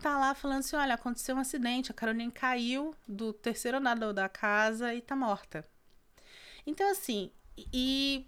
tá 0.00 0.18
lá 0.18 0.34
falando 0.34 0.60
assim: 0.60 0.76
olha, 0.76 0.94
aconteceu 0.94 1.36
um 1.36 1.40
acidente, 1.40 1.90
a 1.90 1.94
Caroline 1.94 2.32
caiu 2.32 2.94
do 3.06 3.32
terceiro 3.32 3.76
andar 3.76 3.94
da 3.94 4.28
casa 4.28 4.94
e 4.94 5.00
tá 5.00 5.14
morta. 5.14 5.64
Então, 6.66 6.90
assim, 6.90 7.30
e 7.72 8.26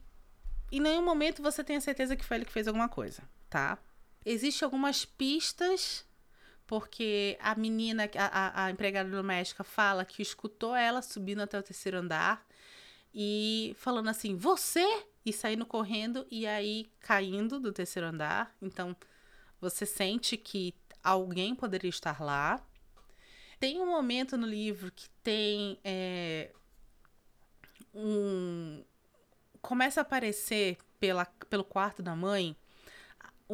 em 0.71 0.81
nenhum 0.81 1.05
momento 1.05 1.43
você 1.43 1.65
tem 1.65 1.77
a 1.77 1.81
certeza 1.81 2.15
que 2.15 2.25
foi 2.25 2.37
ele 2.37 2.45
que 2.45 2.53
fez 2.53 2.69
alguma 2.69 2.89
coisa, 2.89 3.23
tá? 3.49 3.79
Existem 4.25 4.65
algumas 4.65 5.05
pistas, 5.05 6.05
porque 6.67 7.37
a 7.41 7.55
menina, 7.55 8.09
a, 8.17 8.65
a 8.65 8.71
empregada 8.71 9.11
doméstica, 9.11 9.63
fala 9.63 10.05
que 10.05 10.23
escutou 10.23 10.75
ela 10.75 11.03
subindo 11.03 11.43
até 11.43 11.59
o 11.59 11.63
terceiro 11.63 11.99
andar 11.99 12.47
e 13.15 13.75
falando 13.79 14.09
assim, 14.09 14.37
você! 14.37 14.85
E 15.27 15.33
saindo 15.33 15.65
correndo 15.65 16.27
e 16.31 16.47
aí 16.47 16.87
caindo 17.01 17.59
do 17.59 17.73
terceiro 17.73 18.09
andar. 18.09 18.55
Então, 18.61 18.95
você 19.59 19.87
sente 19.87 20.37
que 20.37 20.75
alguém 21.03 21.55
poderia 21.55 21.89
estar 21.89 22.21
lá. 22.21 22.63
Tem 23.59 23.81
um 23.81 23.87
momento 23.87 24.37
no 24.37 24.47
livro 24.47 24.93
que 24.93 25.09
tem 25.23 25.79
é, 25.83 26.51
um. 27.95 28.85
Começa 29.63 30.01
a 30.01 30.03
aparecer 30.03 30.77
pela, 31.01 31.25
pelo 31.49 31.65
quarto 31.65 32.03
da 32.03 32.15
mãe 32.15 32.55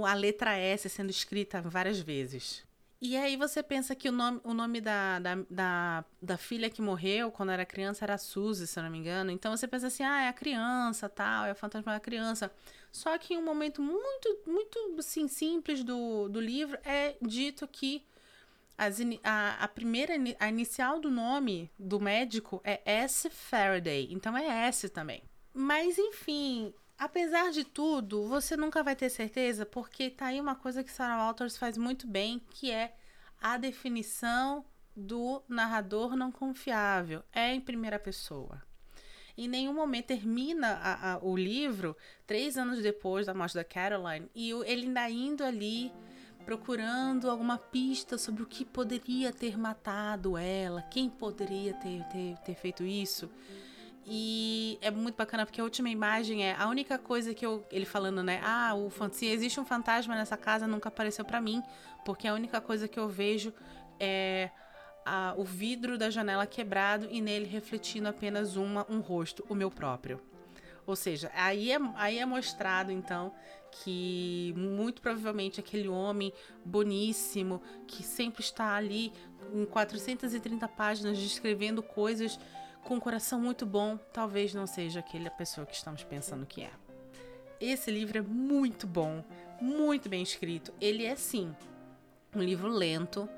a 0.05 0.14
letra 0.14 0.57
S 0.57 0.88
sendo 0.88 1.11
escrita 1.11 1.61
várias 1.62 2.01
vezes. 2.01 2.64
E 3.00 3.16
aí 3.16 3.34
você 3.34 3.62
pensa 3.62 3.94
que 3.94 4.10
o 4.10 4.12
nome, 4.12 4.40
o 4.44 4.52
nome 4.52 4.78
da, 4.78 5.18
da, 5.18 5.34
da, 5.48 6.04
da, 6.20 6.36
filha 6.36 6.68
que 6.68 6.82
morreu 6.82 7.32
quando 7.32 7.50
era 7.50 7.64
criança 7.64 8.04
era 8.04 8.18
Suzy, 8.18 8.66
se 8.66 8.78
eu 8.78 8.82
não 8.82 8.90
me 8.90 8.98
engano. 8.98 9.30
Então 9.30 9.56
você 9.56 9.66
pensa 9.66 9.86
assim, 9.86 10.02
ah, 10.02 10.22
é 10.24 10.28
a 10.28 10.34
criança, 10.34 11.08
tal, 11.08 11.46
é 11.46 11.52
o 11.52 11.54
fantasma 11.54 11.92
da 11.92 12.00
criança. 12.00 12.52
Só 12.92 13.16
que 13.16 13.32
em 13.32 13.38
um 13.38 13.44
momento 13.44 13.80
muito, 13.80 14.40
muito 14.46 14.96
assim, 14.98 15.28
simples 15.28 15.82
do, 15.82 16.28
do 16.28 16.40
livro 16.40 16.78
é 16.84 17.16
dito 17.22 17.66
que 17.66 18.04
as, 18.76 18.98
a, 19.24 19.64
a 19.64 19.68
primeira, 19.68 20.14
a 20.38 20.48
inicial 20.50 21.00
do 21.00 21.10
nome 21.10 21.70
do 21.78 21.98
médico 21.98 22.60
é 22.62 22.82
S. 22.84 23.30
Faraday. 23.30 24.08
Então 24.10 24.36
é 24.36 24.66
S 24.68 24.90
também. 24.90 25.22
Mas 25.54 25.96
enfim, 25.96 26.74
Apesar 27.00 27.50
de 27.50 27.64
tudo, 27.64 28.28
você 28.28 28.58
nunca 28.58 28.82
vai 28.82 28.94
ter 28.94 29.08
certeza, 29.08 29.64
porque 29.64 30.10
tá 30.10 30.26
aí 30.26 30.38
uma 30.38 30.54
coisa 30.54 30.84
que 30.84 30.92
Sarah 30.92 31.16
Walters 31.16 31.56
faz 31.56 31.78
muito 31.78 32.06
bem, 32.06 32.42
que 32.50 32.70
é 32.70 32.94
a 33.40 33.56
definição 33.56 34.62
do 34.94 35.42
narrador 35.48 36.14
não 36.14 36.30
confiável. 36.30 37.22
É 37.32 37.54
em 37.54 37.60
primeira 37.60 37.98
pessoa. 37.98 38.62
Em 39.34 39.48
nenhum 39.48 39.72
momento 39.72 40.08
termina 40.08 40.74
a, 40.74 41.12
a, 41.14 41.18
o 41.24 41.34
livro 41.34 41.96
três 42.26 42.58
anos 42.58 42.82
depois 42.82 43.24
da 43.24 43.32
morte 43.32 43.54
da 43.54 43.64
Caroline 43.64 44.30
e 44.34 44.50
ele 44.50 44.84
ainda 44.84 45.08
indo 45.08 45.42
ali 45.42 45.90
procurando 46.44 47.30
alguma 47.30 47.56
pista 47.56 48.18
sobre 48.18 48.42
o 48.42 48.46
que 48.46 48.62
poderia 48.62 49.32
ter 49.32 49.56
matado 49.56 50.36
ela, 50.36 50.82
quem 50.82 51.08
poderia 51.08 51.72
ter, 51.72 52.04
ter, 52.08 52.36
ter 52.44 52.54
feito 52.56 52.84
isso. 52.84 53.30
E 54.12 54.77
é 54.83 54.90
muito 54.90 55.14
bacana 55.14 55.46
porque 55.46 55.61
a 55.61 55.64
última 55.64 55.88
imagem 55.88 56.44
é 56.44 56.57
a 56.59 56.66
única 56.66 56.99
coisa 56.99 57.33
que 57.33 57.46
eu. 57.46 57.64
Ele 57.70 57.85
falando, 57.85 58.25
né? 58.25 58.40
Ah, 58.42 58.75
o, 58.75 58.90
se 59.12 59.27
existe 59.27 59.61
um 59.61 59.64
fantasma 59.64 60.16
nessa 60.16 60.37
casa, 60.37 60.66
nunca 60.66 60.88
apareceu 60.88 61.25
para 61.25 61.40
mim. 61.40 61.62
Porque 62.05 62.27
a 62.27 62.35
única 62.35 62.61
coisa 62.61 62.88
que 62.88 62.99
eu 62.99 63.09
vejo 63.09 63.55
é 64.01 64.51
a, 65.07 65.33
o 65.37 65.44
vidro 65.44 65.96
da 65.96 66.11
janela 66.11 66.44
quebrado 66.44 67.07
e 67.09 67.20
nele 67.20 67.46
refletindo 67.46 68.09
apenas 68.09 68.57
uma, 68.57 68.85
um 68.90 68.99
rosto, 68.99 69.46
o 69.49 69.55
meu 69.55 69.70
próprio. 69.70 70.20
Ou 70.85 70.96
seja, 70.96 71.31
aí 71.33 71.70
é, 71.70 71.79
aí 71.94 72.18
é 72.18 72.27
mostrado 72.27 72.90
então 72.90 73.33
que 73.70 74.53
muito 74.57 75.01
provavelmente 75.01 75.61
aquele 75.61 75.87
homem 75.87 76.33
boníssimo 76.64 77.62
que 77.87 78.03
sempre 78.03 78.42
está 78.42 78.75
ali 78.75 79.12
em 79.55 79.64
430 79.66 80.66
páginas 80.66 81.16
descrevendo 81.16 81.81
coisas 81.81 82.40
com 82.84 82.94
um 82.94 83.00
coração 83.00 83.40
muito 83.40 83.64
bom, 83.64 83.96
talvez 84.12 84.54
não 84.54 84.66
seja 84.66 85.00
aquela 85.00 85.30
pessoa 85.30 85.66
que 85.66 85.74
estamos 85.74 86.02
pensando 86.02 86.46
que 86.46 86.62
é. 86.62 86.70
Esse 87.60 87.90
livro 87.90 88.18
é 88.18 88.22
muito 88.22 88.86
bom, 88.86 89.24
muito 89.60 90.08
bem 90.08 90.22
escrito. 90.22 90.72
Ele 90.80 91.04
é 91.04 91.14
sim 91.14 91.54
um 92.34 92.42
livro 92.42 92.68
lento. 92.68 93.28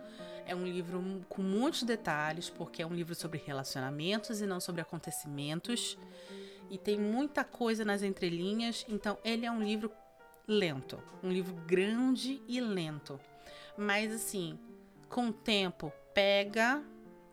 É 0.44 0.55
um 0.55 0.64
livro 0.64 1.24
com 1.28 1.40
muitos 1.40 1.85
detalhes, 1.85 2.50
porque 2.50 2.83
é 2.83 2.87
um 2.87 2.94
livro 2.94 3.14
sobre 3.14 3.42
relacionamentos 3.44 4.40
e 4.40 4.46
não 4.46 4.61
sobre 4.61 4.81
acontecimentos. 4.81 5.96
E 6.68 6.78
tem 6.78 6.98
muita 6.98 7.44
coisa 7.44 7.85
nas 7.85 8.02
entrelinhas, 8.02 8.85
então 8.88 9.18
ele 9.24 9.46
é 9.46 9.50
um 9.50 9.62
livro 9.62 9.90
lento, 10.46 10.98
um 11.22 11.31
livro 11.31 11.55
grande 11.66 12.42
e 12.48 12.61
lento. 12.61 13.20
Mas 13.76 14.12
assim, 14.12 14.59
com 15.09 15.28
o 15.28 15.33
tempo, 15.33 15.92
pega 16.12 16.83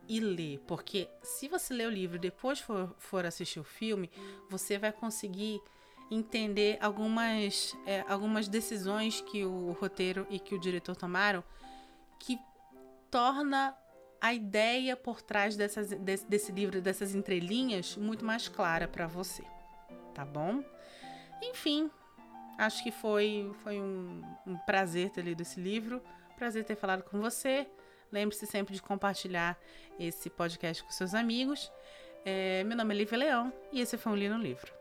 e 0.10 0.20
lê, 0.20 0.60
porque 0.66 1.08
se 1.22 1.48
você 1.48 1.72
ler 1.72 1.88
o 1.88 1.92
livro 1.92 2.18
e 2.18 2.20
depois 2.20 2.60
for, 2.60 2.96
for 2.98 3.26
assistir 3.28 3.60
o 3.60 3.64
filme, 3.64 4.10
você 4.50 4.80
vai 4.80 4.92
conseguir 4.92 5.62
entender 6.10 6.80
algumas, 6.82 7.78
é, 7.86 8.04
algumas 8.08 8.48
decisões 8.48 9.22
que 9.22 9.46
o 9.46 9.72
roteiro 9.74 10.26
e 10.28 10.40
que 10.40 10.56
o 10.56 10.60
diretor 10.60 10.96
tomaram 10.96 11.44
que 12.20 12.40
torna 13.12 13.78
a 14.20 14.34
ideia 14.34 14.98
por 14.98 15.22
trás 15.22 15.56
dessas, 15.56 15.90
desse, 15.90 16.28
desse 16.28 16.52
livro, 16.52 16.82
dessas 16.82 17.14
entrelinhas, 17.14 17.96
muito 17.96 18.26
mais 18.26 18.48
clara 18.48 18.88
para 18.88 19.06
você, 19.06 19.44
tá 20.14 20.26
bom? 20.26 20.64
Enfim, 21.42 21.90
acho 22.58 22.84
que 22.84 22.92
foi, 22.92 23.50
foi 23.64 23.80
um, 23.80 24.22
um 24.46 24.58
prazer 24.66 25.12
ter 25.12 25.22
lido 25.22 25.42
esse 25.42 25.60
livro, 25.60 26.02
prazer 26.36 26.66
ter 26.66 26.76
falado 26.76 27.04
com 27.04 27.20
você. 27.20 27.68
Lembre-se 28.12 28.46
sempre 28.46 28.74
de 28.74 28.82
compartilhar 28.82 29.58
esse 30.00 30.30
podcast 30.30 30.84
com 30.84 30.92
seus 30.92 31.14
amigos. 31.14 31.72
É, 32.26 32.64
meu 32.64 32.76
nome 32.76 32.94
é 32.94 32.98
Lívia 32.98 33.18
Leão 33.18 33.54
e 33.72 33.82
esse 33.82 33.98
foi 33.98 34.12
um 34.12 34.16
Li 34.16 34.30
no 34.30 34.38
Livro. 34.38 34.74